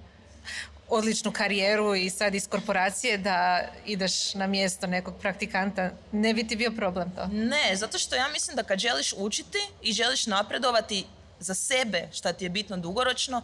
[0.90, 6.56] odličnu karijeru i sad iz korporacije da ideš na mjesto nekog praktikanta, ne bi ti
[6.56, 7.26] bio problem to?
[7.26, 11.06] Ne, zato što ja mislim da kad želiš učiti i želiš napredovati
[11.40, 13.42] za sebe, šta ti je bitno dugoročno,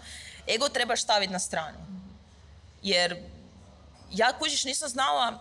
[0.55, 1.79] ego trebaš staviti na stranu.
[2.83, 3.17] Jer
[4.13, 5.41] ja kužiš nisam znala,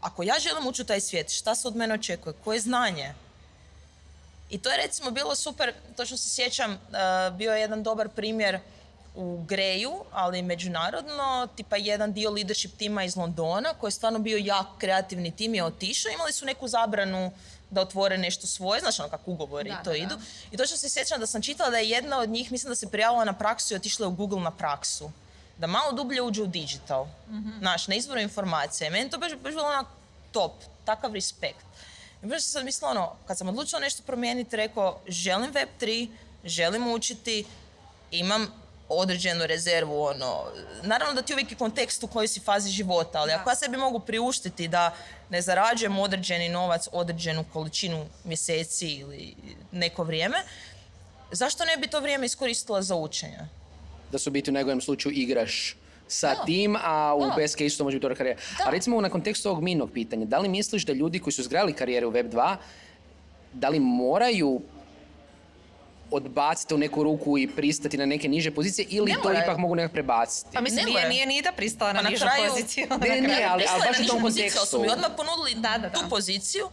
[0.00, 3.14] ako ja želim ući u taj svijet, šta se od mene očekuje, koje znanje?
[4.50, 8.08] I to je recimo bilo super, to što se sjećam, uh, bio je jedan dobar
[8.08, 8.58] primjer
[9.16, 14.38] u Greju, ali međunarodno, tipa jedan dio leadership tima iz Londona, koji je stvarno bio
[14.38, 17.32] jak kreativni tim je otišao, imali su neku zabranu
[17.70, 20.18] da otvore nešto svoje, znaš ono kako ugovori i to idu.
[20.50, 22.74] I to što se sjećam da sam čitala da je jedna od njih, mislim da
[22.74, 25.10] se prijavila na praksu i otišla u Google na praksu.
[25.58, 27.06] Da malo dublje uđe u digital.
[27.30, 28.90] mm Znaš, na izvoru informacije.
[28.90, 29.86] Meni to baš, baš bilo onak
[30.32, 30.52] top,
[30.84, 31.64] takav respekt.
[32.22, 36.08] I baš sam mislila ono, kad sam odlučila nešto promijeniti, rekao, želim Web3,
[36.44, 37.44] želim učiti,
[38.10, 40.44] imam određenu rezervu, ono,
[40.82, 43.76] naravno da ti uvijek je kontekst u kojoj si fazi života, ali ako ja sebi
[43.76, 44.94] mogu priuštiti da
[45.30, 49.34] ne zarađujem određeni novac, određenu količinu mjeseci ili
[49.72, 50.38] neko vrijeme,
[51.32, 53.38] zašto ne bi to vrijeme iskoristila za učenje?
[54.12, 55.76] Da su biti u njegovom slučaju igraš
[56.08, 57.34] sa tim, a u da.
[57.36, 58.40] best case to može biti dobra karijera.
[58.66, 61.72] A recimo na kontekstu ovog minog pitanja, da li misliš da ljudi koji su zgrali
[61.72, 62.56] karijere u Web2,
[63.52, 64.60] da li moraju
[66.10, 69.92] odbaciti u neku ruku i pristati na neke niže pozicije ili to ipak mogu nekako
[69.92, 70.50] prebaciti?
[70.54, 72.86] Pa mislim, nije, nije ni da pristala na, pa nižu poziciju.
[73.00, 74.66] Ne, ne, ali, ali baš u tom kontekstu.
[74.66, 76.68] su mi odmah ponudili da, da, tu poziciju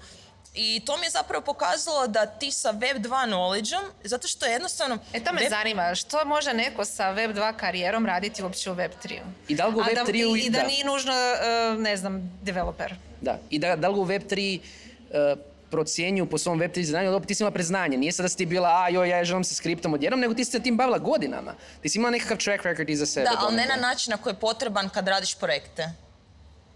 [0.55, 4.51] i to mi je zapravo pokazalo da ti sa Web 2 knowledge zato što je
[4.51, 4.97] jednostavno...
[5.13, 8.91] E to me zanima, što može neko sa Web 2 karijerom raditi uopće u Web
[9.03, 12.39] 3 I da li u Web 3 I, i da, nije nužno, uh, ne znam,
[12.41, 12.95] developer.
[13.21, 17.27] Da, i da, da li u Web 3 uh, procjenjuju po svom web znanju, dobro,
[17.27, 17.97] ti si imala preznanje.
[17.97, 20.45] Nije sad da si ti bila, a joj, ja želim se skriptom odjednom, nego ti
[20.45, 21.55] si se tim bavila godinama.
[21.81, 23.29] Ti si imala nekakav track record iza sebe.
[23.29, 25.89] Da, ali ne na način na koji je potreban kad radiš projekte.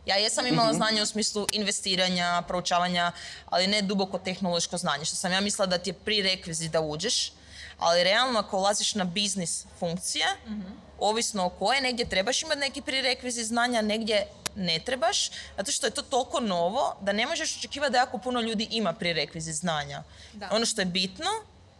[0.06, 0.78] Ja jesam imala mhm.
[0.78, 3.12] znanje u smislu investiranja, proučavanja,
[3.46, 7.32] ali ne duboko tehnološko znanje, što sam ja mislila da ti je prerekvizit da uđeš,
[7.78, 10.72] ali realno ako ulaziš na biznis funkcije, mhm.
[11.00, 15.91] ovisno o koje, negdje trebaš imati neki prerekvizit znanja, negdje ne trebaš, zato što je
[15.91, 20.04] to toliko novo da ne možeš očekivati da jako puno ljudi ima prerekvizit znanja.
[20.52, 21.30] Ono što je bitno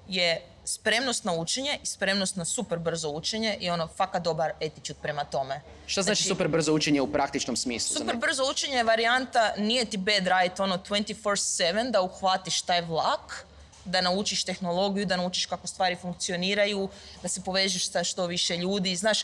[0.08, 5.00] je spremnost na učenje i spremnost na super brzo učenje i ono faka dobar attitude
[5.02, 5.62] prema tome.
[5.86, 7.96] Što znači, znači super brzo učenje u praktičnom smislu?
[7.96, 13.46] Super brzo učenje je varijanta, nije ti bad right ono 24-7 da uhvatiš taj vlak,
[13.88, 16.90] da naučiš tehnologiju, da naučiš kako stvari funkcioniraju,
[17.22, 18.96] da se povežeš sa što više ljudi.
[18.96, 19.24] Znaš,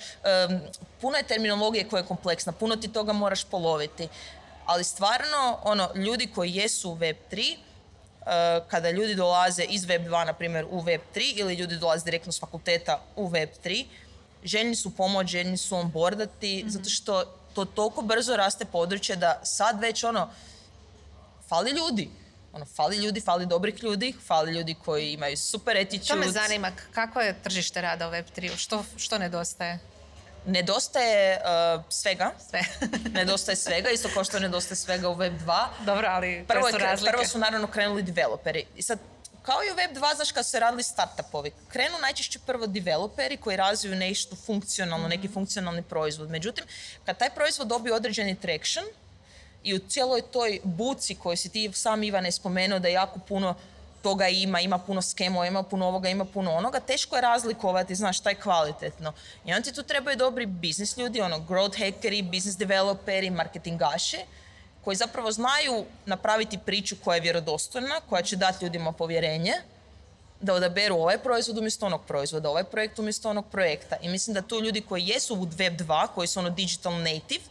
[1.02, 4.08] puno je terminologije koja je kompleksna, puno ti toga moraš poloviti.
[4.66, 7.58] Ali stvarno, ono, ljudi koji jesu u Web3,
[8.26, 12.06] Eh, kada ljudi dolaze iz Web 2, na primjer, u Web 3 ili ljudi dolaze
[12.06, 13.86] direktno s fakulteta u Web 3,
[14.44, 17.24] željni su pomoć, željni su onboardati, mm zato što
[17.54, 20.30] to toliko brzo raste područje da sad već ono,
[21.50, 22.10] fali ljudi.
[22.54, 26.08] Ono, fali ljudi, fali dobrih ljudi, fali ljudi koji imaju super attitude.
[26.08, 29.80] To me zanima, kako je tržište rada u Web 3 Što, što nedostaje?
[30.46, 32.32] Nedostaje uh, svega.
[32.50, 32.62] Sve.
[33.20, 35.66] nedostaje svega, isto kao što nedostaje svega u Web 2.
[35.86, 37.06] Dobro, ali prvo, su.
[37.06, 38.66] Prvo su naravno krenuli developeri.
[38.76, 39.00] I sad,
[39.42, 43.38] kao i u Web 2, znaš kad su se radili startupovi, krenu najčešće prvo developeri
[43.38, 45.34] koji razviju nešto funkcionalno, neki mhm.
[45.34, 46.30] funkcionalni proizvod.
[46.30, 46.66] Međutim,
[47.06, 48.86] kad taj proizvod dobije određeni traction
[49.64, 53.56] i u cijeloj toj buci koju si ti sam Ivane spomenuo da jako puno
[54.02, 58.20] toga ima, ima puno skemova, ima puno ovoga, ima puno onoga, teško je razlikovati, znaš,
[58.20, 59.14] šta je kvalitetno.
[59.46, 64.18] I onda ti tu trebaju dobri biznis ljudi, ono, growth hackeri, business developeri, marketingaši,
[64.84, 69.54] koji zapravo znaju napraviti priču koja je vjerodostojna, koja će dati ljudima povjerenje,
[70.44, 73.96] da odaberu ovaj proizvod umjesto onog proizvoda, ovaj projekt umjesto onog projekta.
[74.02, 77.44] I mislim da tu ljudi koji jesu u Web 2, koji su ono digital native,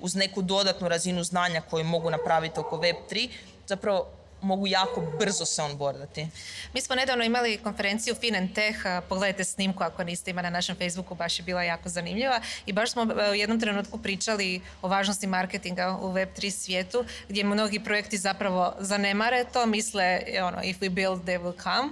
[0.00, 3.28] uz neku dodatnu razinu znanja koju mogu napraviti oko Web 3,
[3.66, 4.06] zapravo
[4.42, 6.28] mogu jako brzo se onboardati.
[6.74, 11.14] Mi smo nedavno imali konferenciju Fin Tech, pogledajte snimku ako niste imali na našem Facebooku,
[11.14, 15.26] baš je bila jako zanimljiva i baš smo e, u jednom trenutku pričali o važnosti
[15.26, 21.22] marketinga u Web3 svijetu, gdje mnogi projekti zapravo zanemare to, misle ono, if we build
[21.24, 21.88] they will come.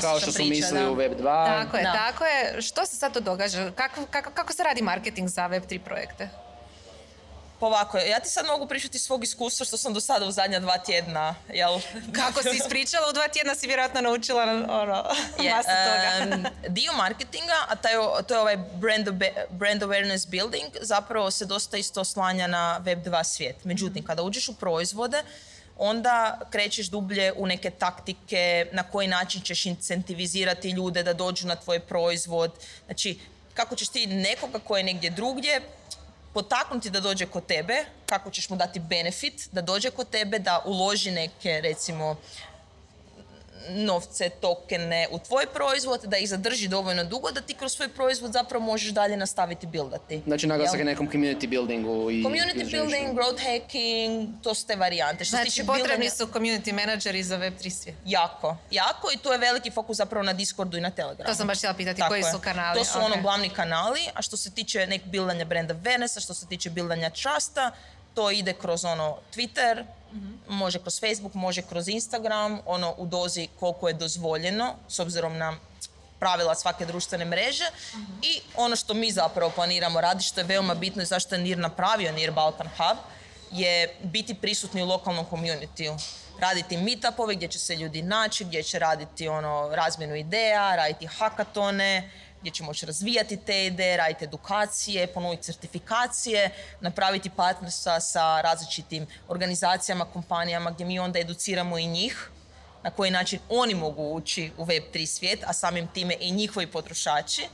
[0.00, 1.46] Kao što su mislili u Web2.
[1.46, 2.62] Tako je, tako je.
[2.62, 3.70] Što se sad to događa?
[3.70, 6.45] Kako, kako, kako se radi marketing za Web3 projekte?
[7.60, 10.78] Ovako, ja ti sad mogu pričati svog iskustva što sam do sada u zadnja dva
[10.78, 11.80] tjedna, jel?
[12.12, 14.64] Kako si ispričala u dva tjedna si vjerojatno naučila ono,
[15.38, 16.50] yeah, toga.
[16.68, 17.92] dio marketinga, a taj,
[18.28, 19.08] to je ovaj brand,
[19.50, 23.64] brand awareness building, zapravo se dosta isto oslanja na Web2 svijet.
[23.64, 25.22] Međutim, kada uđeš u proizvode,
[25.78, 31.56] onda krećeš dublje u neke taktike, na koji način ćeš incentivizirati ljude da dođu na
[31.56, 32.52] tvoj proizvod.
[32.86, 33.18] Znači,
[33.54, 35.60] kako ćeš ti nekoga koji je negdje drugdje
[36.36, 40.62] potaknuti da dođe kod tebe, kako ćeš mu dati benefit, da dođe kod tebe, da
[40.64, 42.16] uloži neke, recimo,
[43.68, 48.32] novce, tokene u tvoj proizvod, da ih zadrži dovoljno dugo, da ti kroz svoj proizvod
[48.32, 50.22] zapravo možeš dalje nastaviti buildati.
[50.26, 52.22] Znači naglasak je nekom community buildingu i...
[52.24, 55.24] Community building, growth hacking, to su te varijante.
[55.24, 57.96] Što znači potrebni su community menadžeri za Web3 svijet.
[58.06, 61.30] Jako, jako i tu je veliki fokus zapravo na Discordu i na Telegramu.
[61.30, 62.78] To sam baš htjela pitati, koji su kanali?
[62.78, 66.46] To su ono glavni kanali, a što se tiče nek buildanja branda awarenessa, što se
[66.46, 67.72] tiče buildanja trusta,
[68.16, 69.84] to ide kroz ono Twitter,
[70.48, 75.56] može kroz Facebook, može kroz Instagram, ono u dozi koliko je dozvoljeno s obzirom na
[76.18, 77.64] pravila svake društvene mreže.
[78.22, 81.58] I ono što mi zapravo planiramo raditi, što je veoma bitno i zašto je NIR
[81.58, 82.98] napravio NIR Balkan Hub,
[83.50, 85.98] je biti prisutni u lokalnom communityu.
[86.40, 92.10] Raditi meetupove gdje će se ljudi naći, gdje će raditi ono razmjenu ideja, raditi hakatone,
[92.40, 100.04] gdje će moći razvijati te ideje, raditi edukacije, ponuditi certifikacije, napraviti partnerstva sa različitim organizacijama,
[100.04, 102.30] kompanijama gdje mi onda educiramo i njih
[102.82, 107.48] na koji način oni mogu ući u Web3 svijet, a samim time i njihovi potrošači.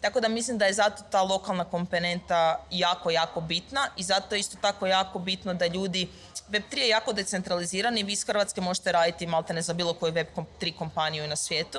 [0.00, 4.40] Tako da mislim da je zato ta lokalna komponenta jako, jako bitna i zato je
[4.40, 6.08] isto tako jako bitno da ljudi
[6.50, 10.76] Web3 je jako decentraliziran i vi iz Hrvatske možete raditi maltene za bilo koju Web3
[10.76, 11.78] kompaniju na svijetu.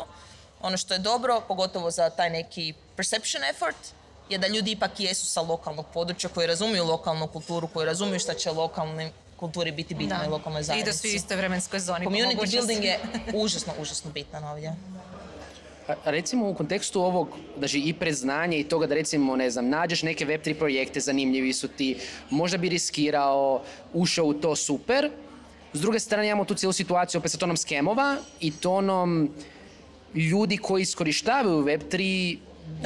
[0.61, 3.77] Ono što je dobro, pogotovo za taj neki perception effort,
[4.29, 8.33] je da ljudi ipak jesu sa lokalnog područja, koji razumiju lokalnu kulturu, koji razumiju šta
[8.33, 10.89] će lokalni kulturi biti bitno i lokalnoj zajednici.
[10.89, 12.05] I da su u istoj vremenskoj zoni.
[12.05, 12.99] Community building je
[13.43, 14.75] užasno, užasno bitan ovdje.
[15.87, 20.03] A recimo u kontekstu ovog, znači i predznanja i toga da recimo, ne znam, nađeš
[20.03, 21.97] neke Web3 projekte, zanimljivi su ti,
[22.29, 23.61] možda bi riskirao,
[23.93, 25.09] ušao u to super.
[25.73, 29.29] S druge strane imamo tu cijelu situaciju opet sa tonom skemova i tonom
[30.15, 32.37] ljudi koji iskorištavaju Web3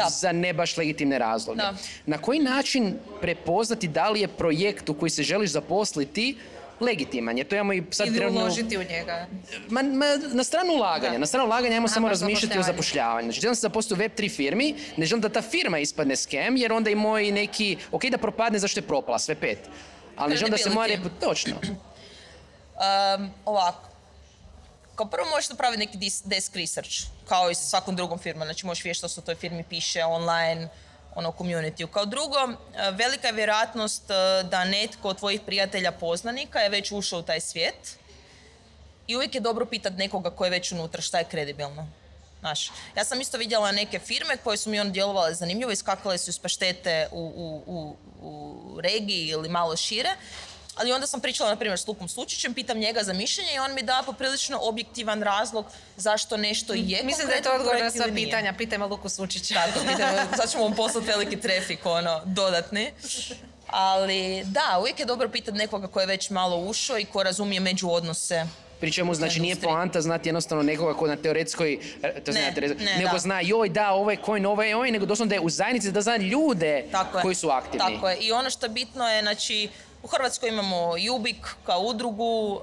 [0.09, 1.61] za ne baš legitimne razloge.
[2.05, 6.37] Na koji način prepoznati da li je projekt u koji se želiš zaposliti
[6.79, 7.43] legitiman je.
[7.43, 9.27] To imamo i sad Ili uložiti u njega.
[9.69, 9.81] Ma,
[10.33, 11.17] na stranu ulaganja.
[11.17, 13.25] Na stranu ulaganja ajmo samo razmišljati o zapošljavanju.
[13.25, 16.73] Znači, želim se zaposliti u Web3 firmi, ne želim da ta firma ispadne skem, jer
[16.73, 19.59] onda i moj neki, ok da propadne zašto je propala, sve pet.
[20.15, 21.11] Ali ne želim da se moja reput...
[21.19, 21.55] Točno.
[22.75, 23.89] Um, ovako,
[24.95, 26.95] kao prvo možeš napraviti neki desk research,
[27.27, 28.47] kao i sa svakom drugom firmom.
[28.47, 30.69] Znači možeš vidjeti što se u toj firmi piše online,
[31.15, 31.87] ono, community.
[31.87, 36.91] Kao drugo, e, velika je vjerojatnost e, da netko od tvojih prijatelja poznanika je već
[36.91, 37.97] ušao u taj svijet
[39.07, 41.87] i uvijek je dobro pitati nekoga ko je već unutra šta je kredibilno.
[42.39, 46.29] Znaš, ja sam isto vidjela neke firme koje su mi on djelovale zanimljivo, iskakale su
[46.29, 50.09] iz paštete u, u, u, u regiji ili malo šire
[50.75, 53.73] ali onda sam pričala, na primjer, s Lukom Sučićem, pitam njega za mišljenje i on
[53.73, 55.65] mi da poprilično objektivan razlog
[55.97, 58.53] zašto nešto je Mislim da je to odgovor na sva pitanja.
[58.53, 59.53] Pitajmo Luku Sučića.
[59.53, 62.91] Tako, pitajmo, sad ćemo mu poslati veliki trafik, ono, dodatni.
[63.67, 67.59] Ali da, uvijek je dobro pitati nekoga ko je već malo ušao i ko razumije
[67.59, 68.45] među odnose
[68.79, 72.97] pri čemu znači nije poanta znati jednostavno nekoga ko na teoretskoj, e, to ne, ne,
[72.97, 75.49] nego zna joj da ovo je coin, ovo je ovaj, nego doslovno da je u
[75.49, 76.85] zajednici da zna ljude
[77.21, 77.79] koji su aktivni.
[77.79, 78.17] Tako je.
[78.17, 79.69] I ono što je bitno je, znači,
[80.05, 82.61] u Hrvatskoj imamo Jubik kao udrugu,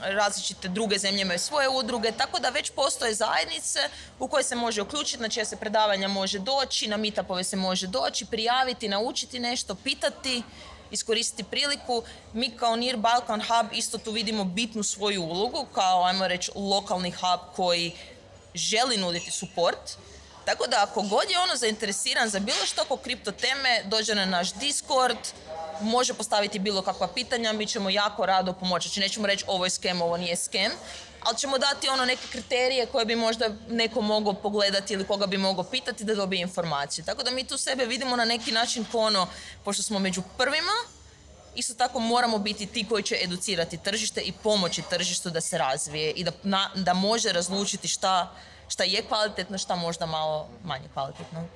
[0.00, 3.78] različite druge zemlje imaju svoje udruge, tako da već postoje zajednice
[4.18, 7.86] u koje se može uključiti, na čija se predavanja može doći, na meetupove se može
[7.86, 10.42] doći, prijaviti, naučiti nešto, pitati,
[10.90, 12.02] iskoristiti priliku.
[12.32, 17.10] Mi kao NIR Balkan Hub isto tu vidimo bitnu svoju ulogu kao, ajmo reći, lokalni
[17.10, 17.92] hub koji
[18.54, 19.96] želi nuditi support.
[20.44, 24.24] Tako da ako god je ono zainteresiran za bilo što oko kripto teme, dođe na
[24.24, 25.18] naš Discord,
[25.80, 28.88] može postaviti bilo kakva pitanja, mi ćemo jako rado pomoći.
[28.88, 30.72] Znači nećemo reći ovo je skem, ovo nije skem,
[31.20, 35.38] ali ćemo dati ono neke kriterije koje bi možda neko mogao pogledati ili koga bi
[35.38, 37.04] mogao pitati da dobije informaciju.
[37.04, 39.26] Tako da mi tu sebe vidimo na neki način ko ono,
[39.64, 40.72] pošto smo među prvima
[41.56, 46.10] isto tako moramo biti ti koji će educirati tržište i pomoći tržištu da se razvije
[46.10, 46.32] i da,
[46.74, 48.34] da može razlučiti šta,
[48.68, 51.48] šta je kvalitetno, šta možda malo manje kvalitetno.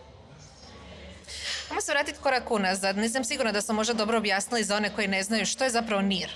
[1.71, 2.97] Ajmo se vratiti korak unazad.
[2.97, 6.03] Nisam sigurna da smo možda dobro objasnili za one koji ne znaju što je zapravo
[6.03, 6.31] NIR.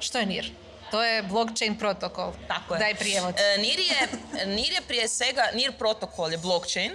[0.00, 0.52] Što je NIR?
[0.90, 2.32] To je blockchain protokol.
[2.48, 2.78] Tako je.
[2.78, 3.34] Daj prijevod.
[3.38, 4.08] E, NIR, je,
[4.46, 6.92] NIR je prije svega, NIR protokol je blockchain,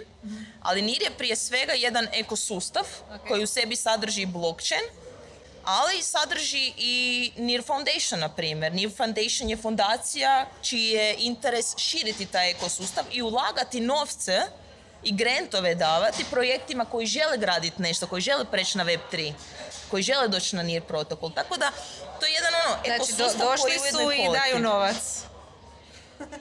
[0.62, 2.84] ali NIR je prije svega jedan ekosustav
[3.16, 3.28] Ok.
[3.28, 4.82] koji u sebi sadrži blockchain,
[5.64, 8.74] ali sadrži i NIR Foundation, na primjer.
[8.74, 14.42] NIR Foundation je fondacija čiji je interes širiti taj ekosustav i ulagati novce
[15.04, 19.34] i grantove davati projektima koji žele graditi nešto, koji žele preći na Web3,
[19.92, 21.32] koji žele doći na NIR protokol.
[21.32, 21.72] Tako da,
[22.20, 24.96] to je jedan ono Znači, do- koji došli su i daju novac.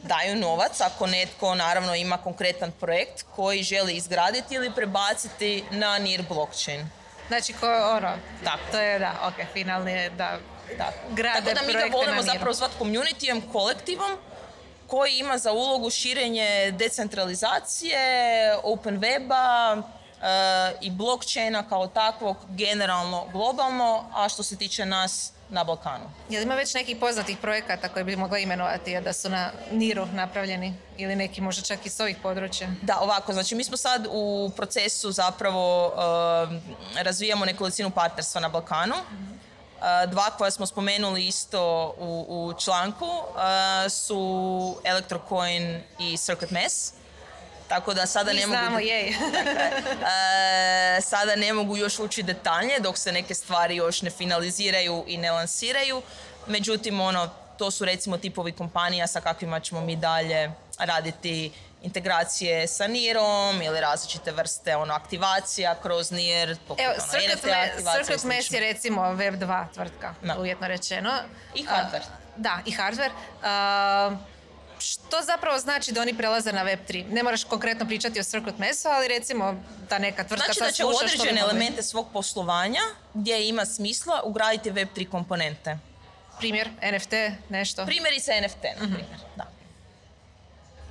[0.02, 6.22] daju novac ako netko naravno ima konkretan projekt koji želi izgraditi ili prebaciti na NIR
[6.22, 6.86] blockchain.
[7.28, 8.12] Znači, ko, ono,
[8.44, 8.62] Tako.
[8.72, 10.38] to je, da, ok, finalni je da
[10.78, 10.92] Da.
[11.10, 14.16] grade Tako da mi ga volimo zapravo zvati communityjem, kolektivom
[14.86, 17.98] koji ima za ulogu širenje decentralizacije,
[18.62, 25.64] open weba e, i blockchaina kao takvog generalno globalno, a što se tiče nas na
[25.64, 26.10] Balkanu.
[26.30, 30.06] Jel ima već nekih poznatih projekata koji bi mogla imenovati a da su na NIR-u
[30.06, 30.74] napravljeni?
[30.96, 32.68] Ili neki možda čak i s ovih područja?
[32.82, 36.60] Da, ovako, znači mi smo sad u procesu zapravo um,
[36.94, 38.94] razvijamo nekolicinu partnerstva na Balkanu.
[40.06, 43.08] Dva koja smo spomenuli isto u, u članku
[43.88, 46.92] su Electrocoin i Circuit Mass.
[47.68, 48.58] Tako da sada Mi ne mogu...
[48.58, 49.08] znamo, jej.
[50.96, 55.16] E, sada ne mogu još ući detaljnije dok se neke stvari još ne finaliziraju i
[55.16, 56.02] ne lansiraju.
[56.46, 61.52] Međutim, ono, to su recimo tipovi kompanija sa kakvima ćemo mi dalje raditi
[61.86, 68.06] integracije sa NIR-om ili različite vrste ono, aktivacija kroz NIR, poput Evo, ono, Circuit, NFT
[68.06, 70.38] Circuit je recimo Web2 tvrtka, Da.
[70.38, 71.10] uvjetno rečeno.
[71.54, 72.04] I hardware.
[72.36, 73.10] da, i hardware.
[73.42, 74.16] A,
[74.78, 77.12] što zapravo znači da oni prelaze na Web3?
[77.12, 79.54] Ne moraš konkretno pričati o Circuit Massu, ali recimo
[79.90, 82.80] da neka tvrtka Znači sad da će određene elemente svog poslovanja
[83.14, 85.78] gdje ima smisla ugraditi Web3 komponente.
[86.38, 87.12] Primjer, NFT,
[87.48, 87.86] nešto.
[87.86, 89.20] Primjerice NFT, na primjer.
[89.36, 89.55] Da.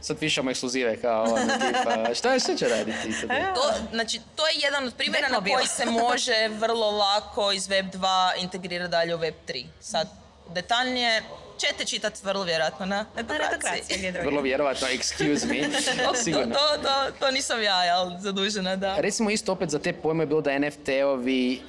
[0.06, 3.22] Sad pišemo ekskluzive kao ono, tipa, šta, je, šta će raditi?
[3.56, 7.86] To, znači, to je jedan od primjera na koji se može vrlo lako iz Web
[7.86, 9.66] 2 integrirati dalje u Web 3.
[9.80, 10.08] Sad,
[10.54, 11.24] detaljnije
[11.58, 14.12] ćete čitati vrlo vjerojatno na netokraciji.
[14.24, 15.70] Vrlo vjerovatno, excuse me,
[16.08, 16.56] To, sigurno.
[16.56, 18.96] to, to, to nisam ja, jel, zadužena, da.
[18.98, 21.60] Recimo isto opet za te pojme je bilo da NFT-ovi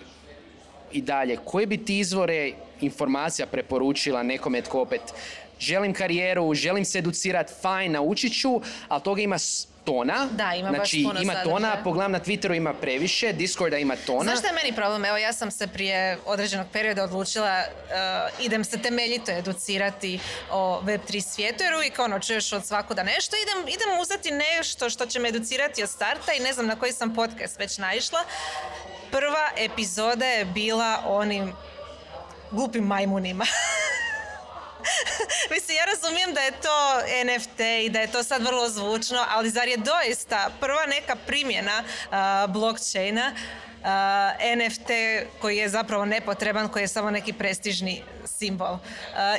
[0.92, 5.00] i dalje, koje bi ti izvore informacija preporučila nekome tko opet
[5.60, 9.38] želim karijeru, želim se educirati, fajn, naučit ću, ali toga ima
[9.86, 10.28] tona.
[10.30, 11.54] Da, ima baš znači, puno ima sadržaja.
[11.54, 14.22] tona, pogledam na Twitteru ima previše, Discorda ima tona.
[14.22, 15.04] Znaš šta je meni problem?
[15.04, 20.18] Evo, ja sam se prije određenog perioda odlučila, uh, idem se temeljito educirati
[20.50, 25.06] o Web3 svijetu, jer uvijek ono, čuješ od svakuda nešto, idem, idem uzeti nešto što
[25.06, 28.20] će me educirati od starta i ne znam na koji sam podcast već naišla.
[29.10, 31.52] Prva epizoda je bila onim
[32.50, 33.46] glupim majmunima.
[35.54, 39.50] Mislim, ja razumijem da je to NFT i da je to sad vrlo zvučno, ali
[39.50, 43.32] zar je doista prva neka primjena a, blockchaina
[44.56, 44.90] NFT
[45.40, 48.78] koji je zapravo nepotreban, koji je samo neki prestižni simbol.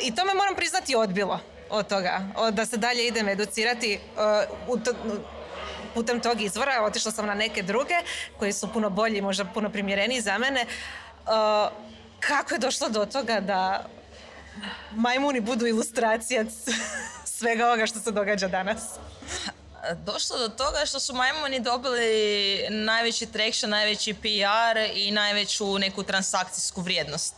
[0.01, 3.99] I to me moram priznati odbilo od toga, da se dalje idem educirati
[4.67, 4.93] u to-
[5.93, 7.95] putem tog izvora, otišla sam na neke druge
[8.39, 10.65] koji su puno bolji, možda puno primjereniji za mene.
[12.19, 13.85] Kako je došlo do toga da
[14.91, 16.45] majmuni budu ilustracija
[17.25, 18.83] svega ovoga što se događa danas.
[20.05, 26.81] Došlo do toga što su majmuni dobili najveći traction, najveći PR i najveću neku transakcijsku
[26.81, 27.35] vrijednost.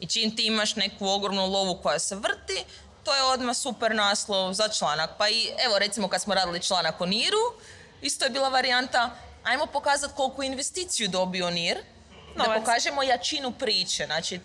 [0.00, 2.64] I čim ti imaš neku ogromnu lovu koja se vrti,
[3.04, 5.10] to je odmah super naslov za članak.
[5.18, 7.44] Pa i evo recimo kad smo radili članak o Niru,
[8.02, 9.10] isto je bila varijanta
[9.44, 11.78] ajmo pokazati koliko investiciju dobio Nir,
[12.36, 14.06] da pokažemo jačinu priče.
[14.06, 14.40] Znači,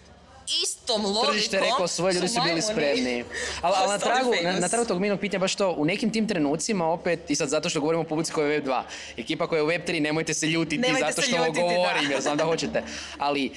[0.63, 3.23] istom logikom Tržište je rekao svoje, ljudi su bili spremni.
[3.61, 6.27] Ali, ali na, tragu, na, na tragu tog minog pitanja baš to, u nekim tim
[6.27, 8.81] trenucima opet, i sad zato što govorimo o publici koja je Web 2,
[9.17, 12.11] ekipa koja je u Web 3, nemojte se ljutiti Nemojte zato što ovo ljutiti, govorim,
[12.11, 12.83] jer znam da hoćete.
[13.17, 13.51] Ali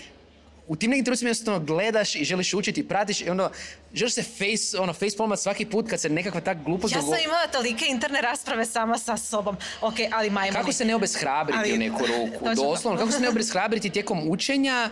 [0.69, 3.51] u tim nekim trenucima jednostavno gledaš i želiš učiti, pratiš i onda
[3.95, 7.11] želiš se face, ono, face palmat svaki put kad se nekakva tak glupost Ja sam
[7.11, 9.57] dogo- imala tolike interne rasprave sama sa sobom.
[9.81, 10.59] Ok, ali majmuni.
[10.59, 12.55] Kako se ne obeshrabriti Ali- u neku ruku?
[12.55, 14.91] Doslovno, kako se ne obeshrabriti tijekom učenja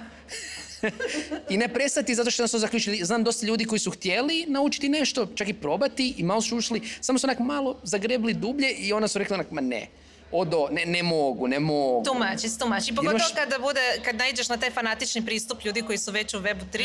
[1.48, 3.04] i ne prestati zato što su zaključili.
[3.04, 6.82] Znam dosta ljudi koji su htjeli naučiti nešto, čak i probati i malo su ušli,
[7.00, 9.86] samo su onak malo zagrebli dublje i onda su rekli onak, ma ne.
[10.32, 12.04] odo, ne, ne mogu, ne mogu.
[12.04, 12.88] Tumač, it's too much.
[12.88, 16.34] I pogotovo Imaš- kada bude, kad naiđeš na taj fanatični pristup ljudi koji su već
[16.34, 16.82] u webu 3,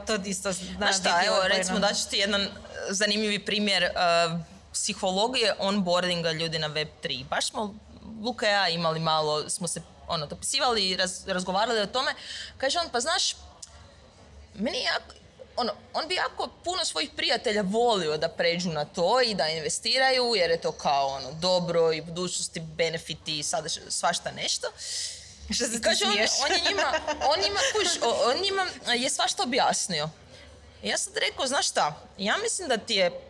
[0.00, 0.76] uh, to isto zna Mm.
[0.76, 1.56] Znaš šta, evo odbojno.
[1.56, 2.46] recimo daću ti jedan
[2.90, 3.90] zanimljivi primjer e,
[4.72, 7.24] psihologije onboardinga ljudi na Web3.
[7.24, 7.74] Baš smo,
[8.22, 12.14] Luka i ja imali malo, smo se ono, dopisivali i raz- razgovarali o tome.
[12.56, 13.36] Kaže on, pa znaš,
[14.54, 15.14] meni je jako,
[15.56, 20.34] ono, on bi jako puno svojih prijatelja volio da pređu na to i da investiraju
[20.34, 24.66] jer je to kao ono dobro i budućnosti benefiti i sada svašta nešto.
[25.46, 26.10] Što se kaže on,
[26.42, 26.92] on je njima,
[27.22, 30.08] on njima, kuž, o- on njima je svašta objasnio.
[30.82, 33.20] Ja sam rekao, znaš šta, ja mislim da ti je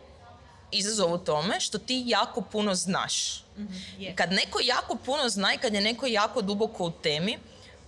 [0.71, 3.43] izazov u tome što ti jako puno znaš.
[3.99, 4.15] Je.
[4.15, 7.37] Kad neko jako puno zna i kad je neko jako duboko u temi,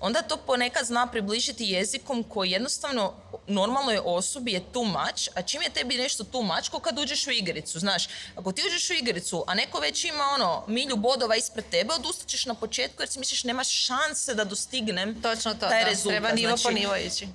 [0.01, 3.13] onda to ponekad zna približiti jezikom koji jednostavno
[3.47, 7.27] normalnoj osobi je too much, a čim je tebi nešto too much, ko kad uđeš
[7.27, 8.07] u igricu, znaš.
[8.35, 12.45] Ako ti uđeš u igricu, a neko već ima ono milju bodova ispred tebe, odustaćeš
[12.45, 15.89] na početku jer si misliš nema šanse da dostignem Točno to, taj da.
[15.89, 16.19] rezultat.
[16.21, 17.27] Treba nivo po Znači, nivo ići.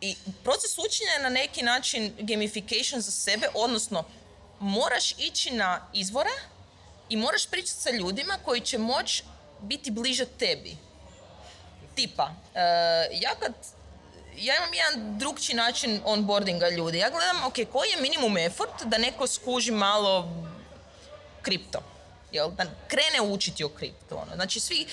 [0.00, 4.04] i proces učenja je na neki način gamification za sebe, odnosno
[4.60, 6.30] moraš ići na izvore
[7.08, 9.24] i moraš pričati sa ljudima koji će moći
[9.60, 10.76] biti bliže tebi.
[11.94, 12.60] Tipa, e,
[13.12, 13.52] ja kad
[14.36, 16.98] ja imam jedan drugčiji način onboardinga ljudi.
[16.98, 20.28] Ja gledam, ok, koji je minimum effort da neko skuži malo
[21.42, 21.82] kripto.
[22.32, 22.50] Jel?
[22.50, 24.16] Da krene učiti o kripto.
[24.16, 24.34] Ono.
[24.34, 24.86] Znači, svi,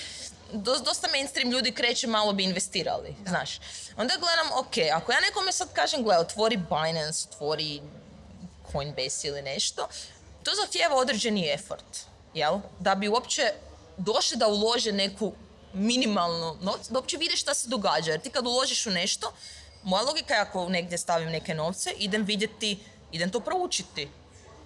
[0.52, 3.50] dos- dosta mainstream ljudi kreće malo bi investirali, znaš.
[3.96, 7.82] Onda gledam, ok, ako ja nekome sad kažem, gle, otvori Binance, otvori
[8.72, 9.88] Coinbase ili nešto,
[10.44, 12.58] to zahtijeva određeni effort, jel?
[12.78, 13.52] Da bi uopće
[13.96, 15.32] došli da ulože neku
[15.72, 18.10] minimalnu novac, da uopće vidiš šta se događa.
[18.10, 19.32] Jer ti kad uložiš u nešto,
[19.82, 22.78] moja logika je ako negdje stavim neke novce, idem vidjeti,
[23.12, 24.08] idem to proučiti.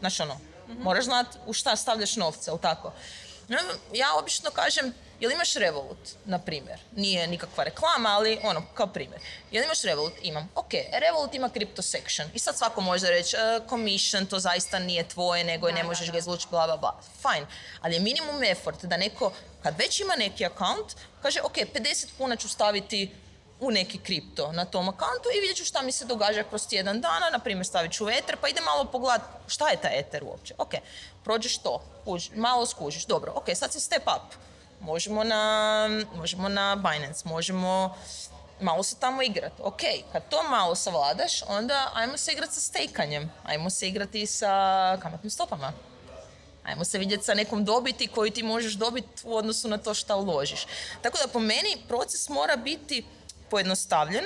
[0.01, 2.93] Znaš ono, moraš znat u šta stavljaš novce, jel tako?
[3.93, 4.95] Ja obično kažem,
[5.25, 6.79] jel imaš Revolut, na primjer?
[6.97, 9.20] Nije nikakva reklama, ali ono, kao primjer.
[9.51, 10.12] Jel imaš Revolut?
[10.22, 10.49] Imam.
[10.55, 12.29] Ok, Revolut ima crypto section.
[12.35, 16.12] I sad svako može reći, e, commission, to zaista nije tvoje, nego ne možeš da,
[16.12, 17.01] ga izlučiti, bla, bla, bla.
[17.22, 17.47] Fine.
[17.81, 22.37] Ali je minimum effort da neko, kad već ima neki account, kaže, ok, 50 kuna
[22.37, 23.11] ću staviti
[23.61, 27.01] u neki kripto na tom akantu i vidjet ću šta mi se događa kroz tjedan
[27.01, 30.55] dana, na primjer stavit ću Ether, pa idem malo pogledat šta je taj Ether uopće.
[30.59, 30.75] Ok,
[31.25, 34.35] prođeš to, kuži, malo skužiš, dobro, ok, sad si step up.
[34.85, 37.97] Možemo na, možemo na Binance, možemo
[38.61, 39.53] malo se tamo igrat.
[39.59, 39.80] Ok,
[40.12, 45.30] kad to malo savladaš, onda ajmo se igrati sa stejkanjem, ajmo se igrati sa kamatnim
[45.30, 45.72] stopama.
[46.64, 50.16] Ajmo se vidjeti sa nekom dobiti koju ti možeš dobiti u odnosu na to šta
[50.16, 50.66] uložiš.
[51.03, 53.05] Tako da po meni proces mora biti
[53.51, 54.24] pojednostavljen,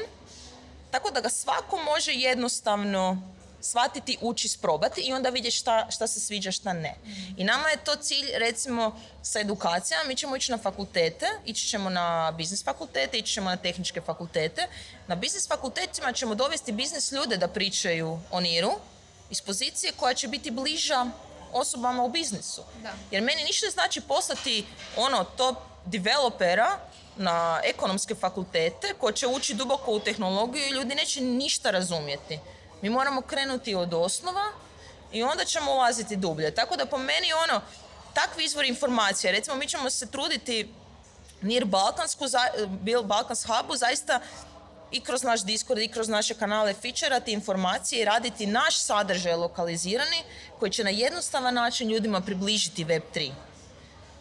[0.90, 3.22] tako da ga svako može jednostavno
[3.60, 6.94] shvatiti, ući, sprobati i onda vidjeti šta, šta se sviđa, šta ne.
[7.36, 11.90] I nama je to cilj, recimo, sa edukacijama, mi ćemo ići na fakultete, ići ćemo
[11.90, 14.66] na biznis fakultete, ići ćemo na tehničke fakultete.
[15.06, 18.70] Na biznis fakultetima ćemo dovesti biznis ljude da pričaju o niru
[19.30, 21.06] iz pozicije koja će biti bliža
[21.52, 22.62] osobama u biznisu.
[22.82, 22.92] Da.
[23.10, 26.78] Jer meni ništa ne znači poslati ono top developera
[27.16, 32.38] na ekonomske fakultete ko će ući duboko u tehnologiju i ljudi neće ništa razumjeti.
[32.82, 34.44] Mi moramo krenuti od osnova
[35.12, 36.54] i onda ćemo ulaziti dublje.
[36.54, 37.60] Tako da po meni ono,
[38.14, 40.74] takvi izvori informacija, recimo mi ćemo se truditi
[41.42, 42.24] Nir Balkansku,
[42.68, 44.20] Bil Balkans Hubu, zaista
[44.90, 50.22] i kroz naš Discord i kroz naše kanale fičerati informacije i raditi naš sadržaj lokalizirani
[50.58, 53.32] koji će na jednostavan način ljudima približiti Web3.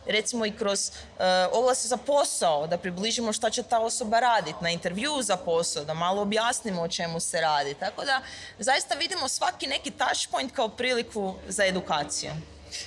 [0.07, 4.69] Recimo i kroz uh, oglase za posao, da približimo šta će ta osoba raditi, na
[4.69, 7.73] intervju za posao, da malo objasnimo o čemu se radi.
[7.73, 8.21] Tako da
[8.59, 12.31] zaista vidimo svaki neki touch point kao priliku za edukaciju.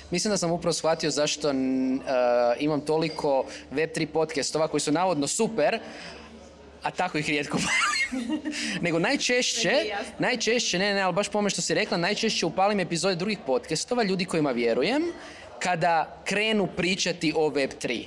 [0.09, 1.55] Mislim da sam upravo shvatio zašto uh,
[2.59, 5.79] imam toliko Web3 podcastova koji su navodno super,
[6.83, 7.57] a tako ih rijetko.
[8.81, 9.71] Nego najčešće,
[10.19, 14.25] najčešće, ne, ne, ali baš pome što si rekla, najčešće upalim epizode drugih podcastova, ljudi
[14.25, 15.03] kojima vjerujem,
[15.63, 18.05] kada krenu pričati o Web3.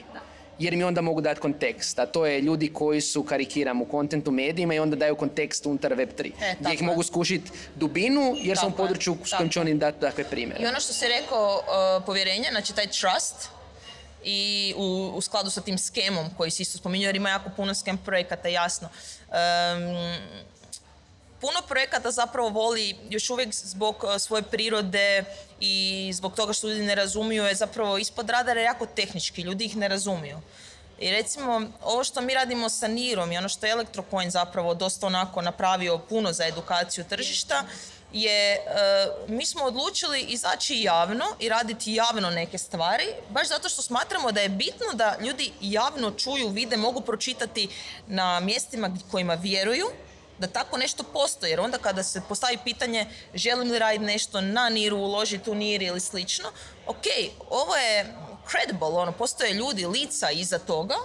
[0.59, 4.30] Jer mi onda mogu dati kontekst, a to je ljudi koji su, karikiram, u kontentu
[4.30, 6.32] medijima i onda daju kontekst unutar Web3.
[6.40, 10.00] E, gdje ih mogu skušiti dubinu, jer sam u području s kojim će oni dati
[10.00, 10.64] takve primjere.
[10.64, 13.48] I ono što si rekao, uh, povjerenje, znači taj trust
[14.24, 17.74] i u, u skladu sa tim skemom koji si isto spominjao, jer ima jako puno
[17.74, 18.88] skem projekata, jasno.
[19.28, 19.34] Um,
[21.45, 25.24] puno projekata zapravo voli još uvijek zbog uh, svoje prirode
[25.61, 29.76] i zbog toga što ljudi ne razumiju je zapravo ispod radara jako tehnički, ljudi ih
[29.76, 30.40] ne razumiju.
[30.99, 35.07] I recimo, ovo što mi radimo sa Nirom i ono što je Electrocoin zapravo dosta
[35.07, 37.64] onako napravio puno za edukaciju tržišta,
[38.12, 38.61] je, e,
[39.28, 44.40] mi smo odlučili izaći javno i raditi javno neke stvari, baš zato što smatramo da
[44.40, 47.68] je bitno da ljudi javno čuju, vide, mogu pročitati
[48.07, 49.86] na mjestima kojima vjeruju,
[50.39, 51.51] da tako nešto postoji.
[51.51, 55.82] Jer onda kada se postavi pitanje želim li raditi nešto na niru, uložiti u nir
[55.82, 56.49] ili slično,
[56.87, 57.05] ok,
[57.51, 58.14] ovo je
[58.51, 60.97] credible, ono, postoje ljudi, lica iza toga,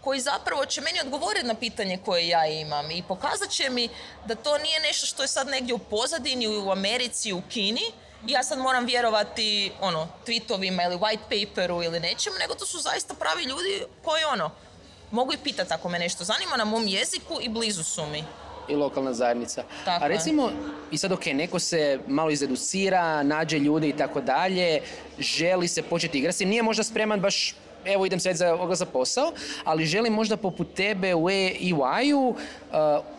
[0.00, 3.88] koji zapravo će meni odgovoriti na pitanje koje ja imam i pokazat će mi
[4.26, 7.92] da to nije nešto što je sad negdje u pozadini, u Americi, u Kini,
[8.26, 12.78] i ja sad moram vjerovati ono, tweetovima ili white paperu ili nečemu, nego to su
[12.78, 14.50] zaista pravi ljudi koji ono,
[15.10, 18.24] mogu i pitati ako me nešto zanima na mom jeziku i blizu su mi
[18.70, 19.62] i lokalna zajednica.
[19.86, 20.50] A recimo,
[20.90, 24.80] i sad ok, neko se malo izeducira, nađe ljude i tako dalje,
[25.18, 27.54] želi se početi igrati, nije možda spreman baš
[27.84, 29.32] evo idem sad za, za posao,
[29.64, 32.36] ali želim možda poput tebe u EY-u uh,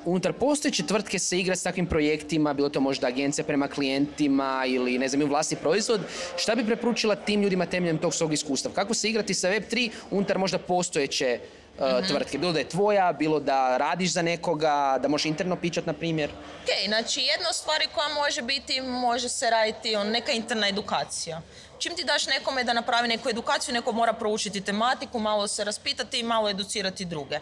[0.06, 4.99] unutar postojeće tvrtke se igra s takvim projektima, bilo to možda agencija prema klijentima ili
[4.99, 6.02] ne znam, vlastni proizvod.
[6.38, 8.72] Šta bi preporučila tim ljudima temeljem tog svog iskustva?
[8.72, 11.39] Kako se igrati sa Web3 unutar možda postojeće
[11.82, 12.38] uh, tvrtke.
[12.38, 16.29] Bilo da je tvoja, bilo da radiš za nekoga, da možeš interno pičat, na primjer.
[16.29, 21.41] Ok, znači jedna od stvari koja može biti, može se raditi on, neka interna edukacija.
[21.79, 26.19] Čim ti daš nekome da napravi neku edukaciju, neko mora proučiti tematiku, malo se raspitati
[26.19, 27.36] i malo educirati druge.
[27.36, 27.41] E,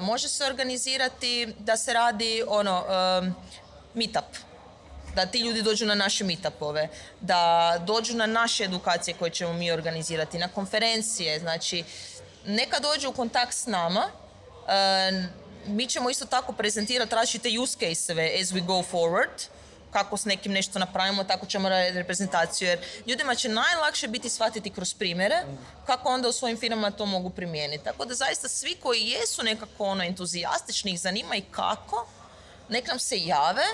[0.00, 3.30] može se organizirati da se radi ono, e,
[3.94, 4.24] meetup
[5.14, 6.88] da ti ljudi dođu na naše meetupove,
[7.20, 11.84] da dođu na naše edukacije koje ćemo mi organizirati, na konferencije, znači
[12.46, 14.10] neka dođe u kontakt s nama,
[14.68, 15.28] e,
[15.66, 19.48] mi ćemo isto tako prezentirati različite use case-eve as we go forward,
[19.92, 22.68] kako s nekim nešto napravimo, tako ćemo raditi reprezentaciju.
[22.68, 25.42] Jer ljudima će najlakše biti shvatiti kroz primjere
[25.86, 27.84] kako onda u svojim firmama to mogu primijeniti.
[27.84, 32.06] Tako da zaista svi koji jesu nekako ono entuzijastični, ih zanima i kako,
[32.68, 33.64] nek nam se jave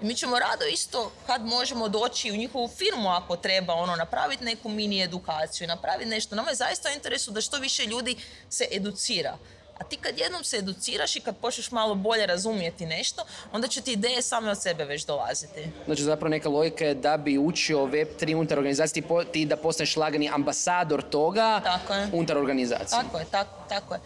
[0.00, 4.68] mi ćemo rado isto kad možemo doći u njihovu firmu ako treba ono napraviti neku
[4.68, 6.34] mini edukaciju, napraviti nešto.
[6.34, 8.16] Nama je zaista u interesu da što više ljudi
[8.48, 9.36] se educira.
[9.78, 13.80] A ti kad jednom se educiraš i kad počneš malo bolje razumijeti nešto, onda će
[13.80, 15.68] ti ideje same od sebe već dolaziti.
[15.84, 20.30] Znači zapravo neka logika je da bi učio Web3 unutar organizacije ti da postaneš lagani
[20.34, 22.08] ambasador toga tako je.
[22.12, 23.02] unutar organizacije.
[23.02, 24.00] Tako je, tako, tako je.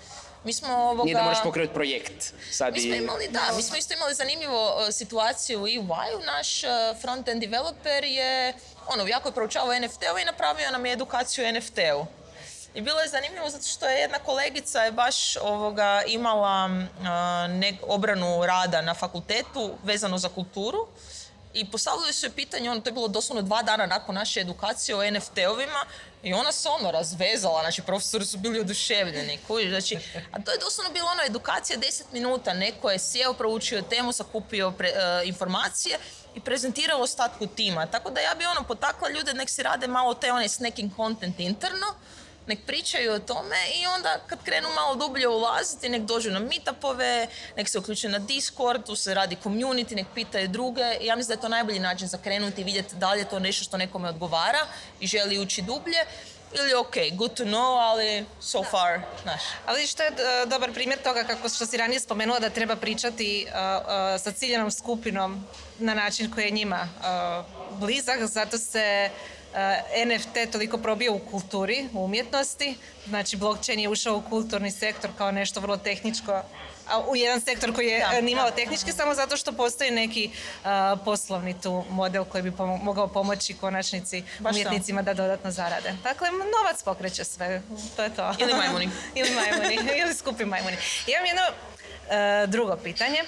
[0.45, 1.05] Mi smo ovoga...
[1.05, 2.33] Nije da moraš pokrenuti projekt.
[2.51, 4.59] Sad mi smo imali, da, mi smo isto imali zanimljivu
[4.93, 6.21] situaciju u EY-u.
[6.27, 6.71] Naš uh,
[7.03, 8.55] front-end developer je,
[8.87, 12.07] ono, jako je proučavao NFT-ove i napravio nam je edukaciju NFT-u.
[12.75, 18.47] I bilo je zanimljivo zato što je jedna kolegica je baš ovoga imala uh, obranu
[18.47, 20.87] rada na fakultetu vezano za kulturu
[21.55, 24.97] i postavili su je pitanje, ono, to je bilo doslovno dva dana nakon naše edukacije
[24.97, 25.85] o NFT-ovima
[26.23, 29.39] i ona se ono razvezala, znači profesori su bili oduševljeni,
[29.69, 29.99] znači,
[30.33, 34.71] a to je doslovno bilo ono edukacija 10 minuta, neko je sjeo, proučio temu, sakupio
[34.71, 35.99] pre, e, informacije
[36.35, 40.15] i prezentirao ostatku tima, tako da ja bi ono potakla ljude nek si rade malo
[40.15, 41.87] te one snacking content interno,
[42.49, 47.27] nek pričaju o tome i onda kad krenu malo dublje ulaziti, nek dođu na meetupove,
[47.57, 50.97] nek se uključuju na Discord, tu se radi community, nek pitaju druge.
[51.01, 53.39] Ja mislim da je to najbolji način za krenuti i vidjeti da li je to
[53.39, 54.67] nešto što nekome odgovara
[55.01, 55.99] i želi ući dublje
[56.55, 59.43] ili ok, good to know, ali so far, znaš.
[59.67, 63.47] Ali što je e, dobar primjer toga kako što si ranije spomenula da treba pričati
[63.47, 65.47] uh, uh, sa ciljenom skupinom
[65.79, 66.89] na način koji je njima
[67.71, 69.11] blizak, zato se
[70.07, 72.77] NFT toliko probio u kulturi, u umjetnosti.
[73.07, 76.43] Znači, blockchain je ušao u kulturni sektor kao nešto vrlo tehničko,
[76.89, 80.69] a u jedan sektor koji je da, nimao tehnički, samo zato što postoji neki eh,
[81.05, 82.53] poslovni tu model koji bi
[82.83, 85.95] mogao pomoći konačnici umjetnicima da dodatno zarade.
[86.03, 87.63] Dakle, novac pokreće sve,
[87.97, 88.35] to je to.
[88.39, 88.89] Ili majmuni.
[89.15, 90.77] ili majmuni, ili skupi majmuni.
[91.07, 91.43] Imam jedno
[92.47, 93.23] drugo pitanje.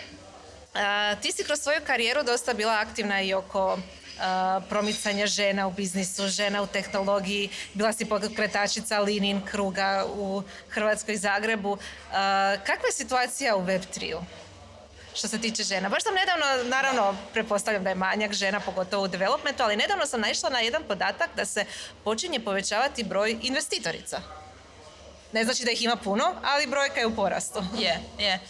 [1.22, 3.78] ti si kroz svoju karijeru dosta bila aktivna i oko
[4.68, 7.50] promicanja žena u biznisu, žena u tehnologiji.
[7.74, 11.78] Bila si pokretačica Linin kruga u Hrvatskoj Zagrebu.
[12.66, 14.20] Kakva je situacija u Web3-u?
[15.14, 15.88] što se tiče žena.
[15.88, 20.20] Baš sam nedavno, naravno, prepostavljam da je manjak žena, pogotovo u developmentu, ali nedavno sam
[20.20, 21.64] naišla na jedan podatak da se
[22.04, 24.20] počinje povećavati broj investitorica.
[25.32, 27.62] Ne znači da ih ima puno, ali brojka je u porastu.
[27.78, 28.40] Je, je.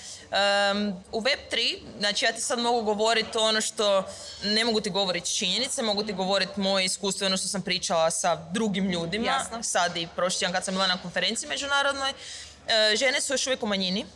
[1.12, 4.04] U Web3, znači ja ti sad mogu govoriti ono što
[4.44, 8.36] ne mogu ti govoriti činjenice, mogu ti govoriti moje iskustvo, ono što sam pričala sa
[8.36, 9.62] drugim ljudima, Jasno.
[9.62, 12.10] sad i prošli kad sam bila na konferenciji međunarodnoj.
[12.10, 14.06] E, žene su još uvijek u manjini,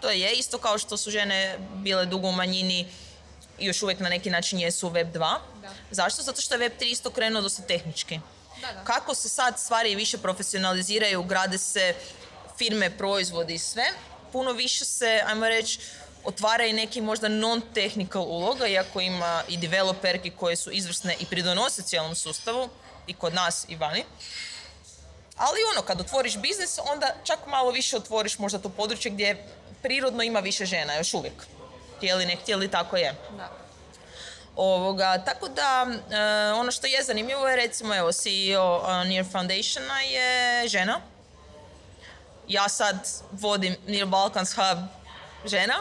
[0.00, 2.88] to je isto kao što su žene bile dugo u manjini
[3.58, 5.18] i još uvijek na neki način jesu u Web2.
[5.18, 5.38] Da.
[5.90, 6.22] Zašto?
[6.22, 8.20] Zato što je Web3 isto krenuo dosta tehnički.
[8.84, 11.94] Kako se sad stvari više profesionaliziraju, grade se
[12.58, 13.84] firme, proizvodi i sve,
[14.32, 15.78] puno više se, ajmo reći,
[16.24, 21.82] otvara i neki možda non-technical uloga, iako ima i developerki koje su izvrsne i pridonose
[21.82, 22.68] cijelom sustavu,
[23.06, 24.04] i kod nas i vani.
[25.36, 29.44] Ali ono, kad otvoriš biznis, onda čak malo više otvoriš možda to područje gdje
[29.82, 31.46] prirodno ima više žena, još uvijek.
[31.96, 33.14] Htjeli, ne htjeli, tako je.
[33.36, 33.50] Da.
[34.56, 40.00] Ovoga, tako da, e, ono što je zanimljivo je recimo, evo, CEO uh, Near Foundationa
[40.00, 41.00] je žena.
[42.48, 42.96] Ja sad
[43.32, 44.78] vodim Near Balkans Hub
[45.44, 45.74] žena.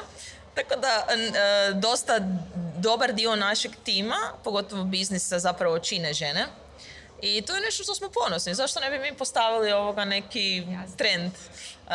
[0.56, 2.20] Tako da, e, dosta
[2.78, 6.46] dobar dio našeg tima, pogotovo biznisa, zapravo čine žene.
[7.22, 8.56] I to je nešto što smo ponosni.
[8.56, 10.64] Zašto ne bi mi postavili ovoga neki
[10.98, 11.92] trend uh,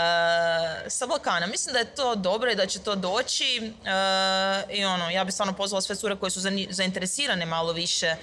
[0.89, 1.47] sa Balkana?
[1.47, 3.73] Mislim da je to dobro i da će to doći.
[3.81, 6.41] Uh, I ono, ja bih stvarno pozvala sve cure koje su
[6.71, 8.17] zainteresirane malo više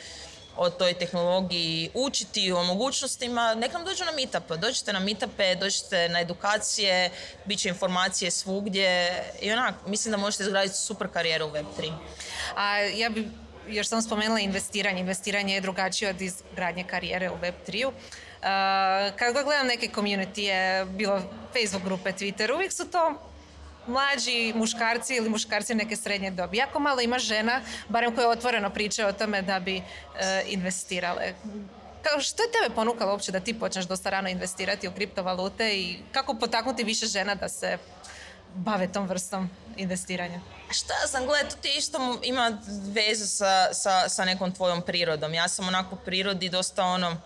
[0.58, 4.60] o toj tehnologiji učiti, o mogućnostima, nek nam dođu na meetup.
[4.62, 7.12] Dođite na meetupe, dođite na edukacije,
[7.46, 11.94] bit će informacije svugdje i onak, mislim da možete izgraditi super karijeru u Web3.
[12.56, 13.30] A ja bi
[13.68, 15.00] još sam spomenula investiranje.
[15.00, 17.88] Investiranje je drugačije od izgradnje karijere u Web3-u.
[17.88, 17.94] Uh,
[19.16, 20.50] kad gledam neke community,
[20.86, 21.22] bilo
[21.54, 23.27] Facebook grupe, Twitter, uvijek su to
[23.88, 26.58] mlađi muškarci ili muškarci neke srednje dobi.
[26.58, 29.84] Jako malo ima žena, barem koje otvoreno pričaju o tome da bi uh,
[30.48, 31.34] investirale.
[32.02, 36.00] Kao, što je tebe ponukalo uopće da ti počneš dosta rano investirati u kriptovalute i
[36.12, 37.78] kako potaknuti više žena da se
[38.56, 40.40] bave tom vrstom investiranja?
[40.72, 42.58] Šta sam, gledaj, to ti isto ima
[42.94, 45.34] veze sa, sa, sa nekom tvojom prirodom.
[45.34, 47.18] Ja sam onako prirodi dosta ono,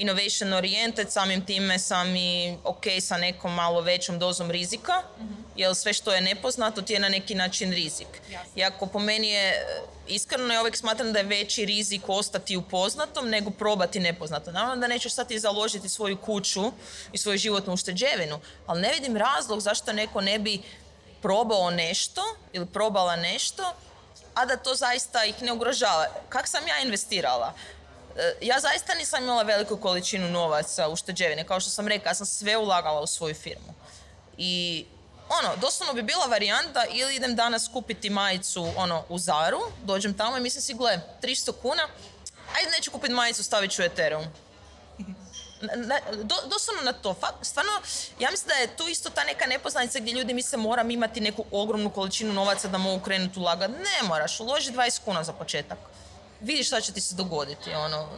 [0.00, 5.02] innovation oriented, samim time sam i ok sa nekom malo većom dozom rizika,
[5.56, 8.06] jer sve što je nepoznato ti je na neki način rizik.
[8.56, 9.66] Iako po meni je,
[10.08, 14.52] iskreno ja uvijek smatram da je veći rizik ostati u poznatom nego probati nepoznato.
[14.52, 16.72] Naravno da nećeš sad i založiti svoju kuću
[17.12, 20.62] i svoju životnu ušteđevinu, ali ne vidim razlog zašto neko ne bi
[21.22, 22.22] probao nešto
[22.52, 23.74] ili probala nešto,
[24.34, 26.06] a da to zaista ih ne ugrožava.
[26.28, 27.54] Kak sam ja investirala?
[28.16, 31.46] E, ja zaista nisam imala veliku količinu novaca u šteđevine.
[31.46, 33.74] Kao što sam rekla, ja sam sve ulagala u svoju firmu.
[34.38, 34.84] I
[35.28, 40.36] ono, doslovno bi bila varijanta ili idem danas kupiti majicu ono, u Zaru, dođem tamo
[40.36, 41.88] i mislim si, gle, 300 kuna,
[42.56, 44.24] ajde neću kupiti majicu, stavit ću Ethereum
[46.30, 47.14] do, doslovno na to.
[47.42, 47.72] Stvarno,
[48.18, 51.44] ja mislim da je tu isto ta neka nepoznanica gdje ljudi misle moram imati neku
[51.50, 53.72] ogromnu količinu novaca da mogu krenuti ulagati.
[53.72, 55.78] Ne moraš, uloži 20 kuna za početak.
[56.40, 57.70] Vidiš šta će ti se dogoditi.
[57.74, 58.08] Ono.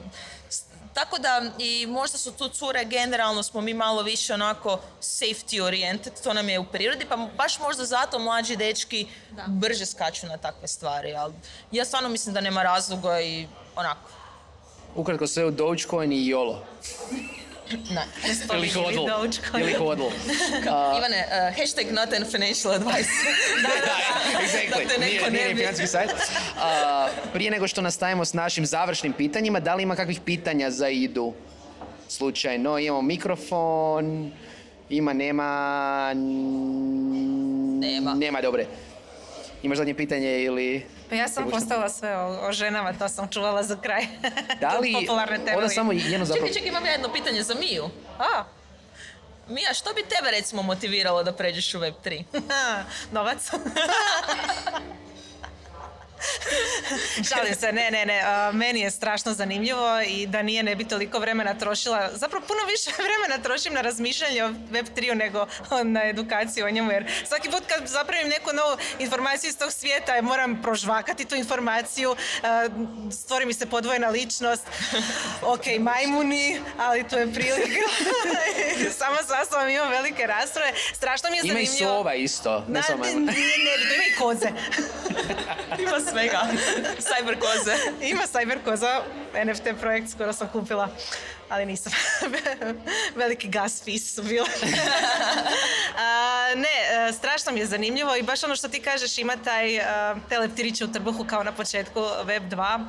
[0.94, 6.12] Tako da i možda su tu cure generalno smo mi malo više onako safety oriented,
[6.22, 9.06] to nam je u prirodi, pa baš možda zato mlađi dečki
[9.46, 11.14] brže skaču na takve stvari.
[11.14, 11.34] Ali
[11.72, 13.46] ja stvarno mislim da nema razloga i
[13.76, 14.10] onako,
[14.96, 16.56] ukratko sve u Dogecoin i YOLO.
[17.90, 18.06] Ne,
[18.56, 19.00] ili hodl.
[19.60, 20.02] Ili hodl.
[20.62, 23.10] Uh, Ivane, uh, hashtag not an financial advice.
[23.62, 24.88] da, da, exactly.
[24.88, 26.10] Da nije, nije financijski sajt.
[26.10, 30.88] Uh, prije nego što nastavimo s našim završnim pitanjima, da li ima kakvih pitanja za
[30.88, 31.32] Idu?
[32.08, 34.32] Slučajno, imamo mikrofon,
[34.90, 36.12] ima, nema...
[37.80, 38.14] Nema.
[38.14, 38.66] Nema, dobre.
[39.62, 40.86] Imaš zadnje pitanje ili...
[41.08, 44.06] Pa ja sam postala sve o, o, ženama, to sam čuvala za kraj.
[44.60, 44.92] Da li...
[44.92, 45.68] Popularne teme.
[45.68, 46.46] samo jedno zapravo...
[46.46, 47.84] Čekaj, čekaj, imam jedno pitanje za Miju.
[48.18, 48.44] A?
[49.48, 52.24] Mija, što bi tebe recimo motiviralo da pređeš u Web3?
[53.12, 53.50] Novac.
[57.28, 58.22] Šalim se, ne, ne, ne.
[58.52, 62.10] meni je strašno zanimljivo i da nije ne bi toliko vremena trošila.
[62.14, 65.46] Zapravo puno više vremena trošim na razmišljanje o Web3 nego
[65.84, 66.92] na edukaciju o njemu.
[66.92, 72.16] Jer svaki put kad zapravim neku novu informaciju iz tog svijeta moram prožvakati tu informaciju.
[73.12, 74.62] stvori mi se podvojena ličnost.
[75.42, 77.80] Ok, majmuni, ali to je prilika.
[78.98, 80.72] Sama sa sobom imam velike rasprave.
[80.94, 82.00] Strašno mi je zanimljivo.
[82.00, 82.64] Ima i sova isto.
[82.68, 83.34] Ne, ne, ne, ne,
[83.94, 84.48] ima i koze.
[85.78, 86.40] ima svega.
[87.08, 87.76] Cyber koze.
[88.00, 89.02] Ima Cyber koza,
[89.44, 90.88] NFT projekt skoro sam kupila,
[91.48, 91.92] ali nisam.
[93.20, 94.46] Veliki gas fees su bile.
[96.64, 99.84] ne, e, strašno mi je zanimljivo i baš ono što ti kažeš ima taj uh,
[100.28, 102.86] te leptiriće u trbuhu kao na početku Web 2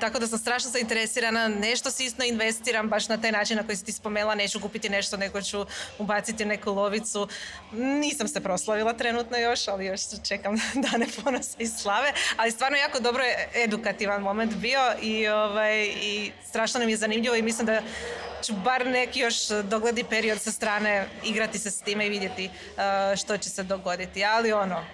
[0.00, 3.84] tako da sam strašno zainteresirana, nešto sisno investiram baš na taj način na koji si
[3.84, 5.66] ti spomenula, neću kupiti nešto nego ću
[5.98, 7.28] ubaciti neku lovicu.
[7.72, 10.56] Nisam se proslavila trenutno još, ali još čekam
[10.90, 16.32] dane ponosa i slave, ali stvarno jako dobro je edukativan moment bio i, ovaj, i
[16.48, 17.82] strašno nam je zanimljivo i mislim da
[18.42, 22.50] ću bar neki još dogledi period sa strane igrati se s time i vidjeti
[23.16, 24.24] što će se dogoditi.
[24.24, 24.84] Ali ono,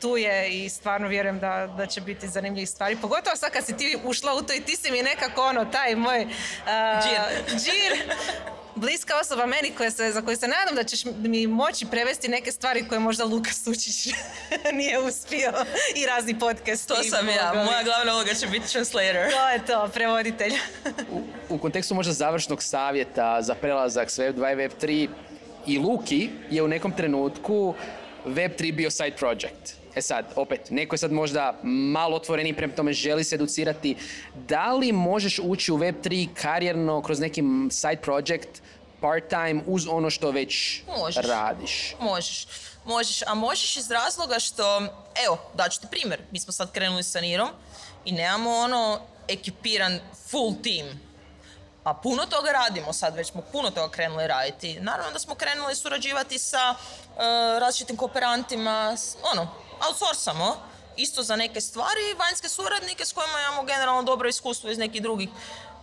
[0.00, 2.96] tu je i stvarno vjerujem da, da će biti zanimljivih stvari.
[2.96, 5.96] Pogotovo sad kad si ti ušla u to i ti si mi nekako ono, taj
[5.96, 6.30] moj uh,
[7.48, 8.14] džir.
[8.74, 12.52] bliska osoba meni koja se, za koju se nadam da ćeš mi moći prevesti neke
[12.52, 14.06] stvari koje možda Luka Sučić
[14.78, 15.52] nije uspio
[15.96, 16.88] i razni podcast.
[16.88, 19.30] To sam ja, moja glavna uloga će biti translator.
[19.30, 20.52] To je to, prevoditelj.
[21.10, 25.08] U, u kontekstu možda završnog savjeta za prelazak s Web 2 i Web 3
[25.66, 27.74] i Luki je u nekom trenutku
[28.24, 29.79] Web 3 bio side project.
[29.94, 33.96] E sad, opet, neko je sad možda malo otvoreniji prema tome, želi se educirati.
[34.34, 38.48] Da li možeš ući u Web3 karijerno kroz neki side project
[39.00, 41.26] part-time uz ono što već Možeš.
[41.26, 41.94] radiš?
[42.00, 42.46] Možeš.
[42.84, 44.80] Možeš, a možeš iz razloga što,
[45.26, 46.20] evo, daću ti primjer.
[46.30, 47.48] Mi smo sad krenuli sa Nirom
[48.04, 49.98] i nemamo ono ekipiran
[50.30, 51.00] full team.
[51.84, 54.80] A puno toga radimo sad, već smo puno toga krenuli raditi.
[54.80, 56.74] Naravno da smo krenuli surađivati sa
[57.60, 58.96] različitim kooperantima,
[59.32, 59.48] ono,
[59.88, 60.56] outsourcamo
[60.96, 65.28] isto za neke stvari, vanjske suradnike s kojima imamo generalno dobro iskustvo iz nekih drugih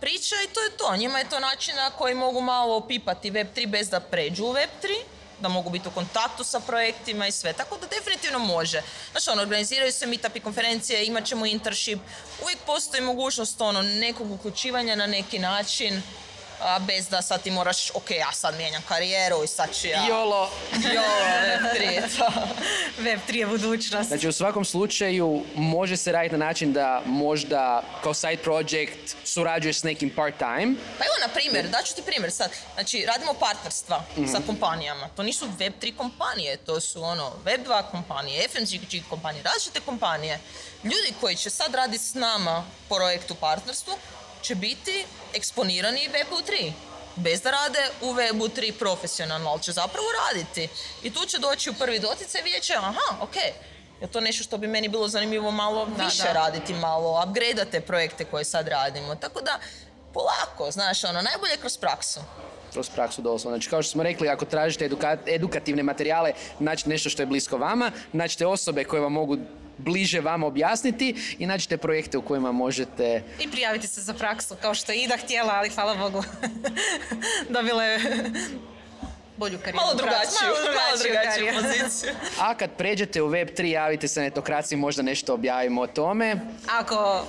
[0.00, 0.96] priča i to je to.
[0.96, 5.02] Njima je to način na koji mogu malo opipati Web3 bez da pređu u Web3,
[5.40, 7.52] da mogu biti u kontaktu sa projektima i sve.
[7.52, 8.82] Tako da definitivno može.
[9.10, 11.98] Znači, ono, organiziraju se meetup i konferencije, imat ćemo internship.
[12.42, 16.02] Uvijek postoji mogućnost ono, nekog uključivanja na neki način,
[16.60, 20.06] a bez da sad ti moraš, ok, ja sad mijenjam karijeru i sad ću ja...
[20.08, 20.50] Jolo!
[20.94, 21.08] Jolo,
[21.46, 22.32] Web3, to.
[22.98, 24.08] Web 3 je budućnost.
[24.08, 29.78] Znači u svakom slučaju može se raditi na način da možda kao side project surađuješ
[29.78, 30.74] s nekim part-time.
[30.98, 32.50] Pa evo, na primjer, daću ti primjer sad.
[32.74, 35.08] Znači, radimo partnerstva sa kompanijama.
[35.08, 40.40] To nisu Web3 kompanije, to su ono Web2 kompanije, FMCG kompanije, različite kompanije.
[40.84, 43.94] Ljudi koji će sad raditi s nama projektu partnerstvu
[44.40, 46.72] će biti eksponirani Webu 3.
[47.16, 50.68] Bez da rade u Webu 3 profesionalno, ali će zapravo raditi.
[51.02, 53.36] I tu će doći u prvi doticaj i vidjet će, aha, ok,
[54.00, 56.32] je to nešto što bi meni bilo zanimljivo malo Da, više da.
[56.32, 59.14] raditi, malo upgrade te projekte koje sad radimo.
[59.14, 59.58] Tako da,
[60.14, 62.20] polako, znaš, ono, najbolje kroz praksu.
[62.72, 63.56] kroz praksu doslovno.
[63.56, 67.56] Znači, kao što smo rekli, ako tražite eduka- edukativne materijale, naćite nešto što je blisko
[67.58, 69.36] vama, naćite osobe koje vam mogu
[69.78, 73.22] bliže vama objasniti i naćite projekte u kojima možete...
[73.40, 76.24] I prijaviti se za praksu, kao što je Ida htjela, ali hvala Bogu.
[77.54, 78.00] Dobila je
[79.36, 79.76] bolju karijeru.
[79.76, 80.36] Malo u praksi.
[80.40, 82.12] drugačiju, Malo malo drugačiju poziciju.
[82.46, 86.36] A kad pređete u Web3, javite se na etokraciji, možda nešto objavimo o tome.
[86.68, 87.24] Ako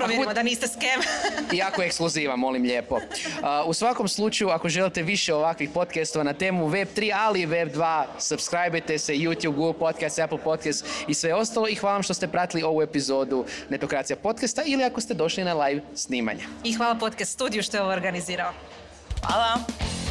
[0.00, 1.00] provjerimo da niste skem.
[1.52, 2.94] I ako je ekskluziva, molim lijepo.
[2.94, 3.02] Uh,
[3.66, 8.98] u svakom slučaju, ako želite više ovakvih podcastova na temu Web3, ali i Web2, subscribe
[8.98, 11.68] se YouTube, Google Podcast, Apple Podcast i sve ostalo.
[11.68, 15.54] I hvala vam što ste pratili ovu epizodu Netokracija podcasta ili ako ste došli na
[15.54, 16.42] live snimanje.
[16.64, 18.52] I hvala podcast studiju što je ovo organizirao.
[19.26, 20.09] Hvala.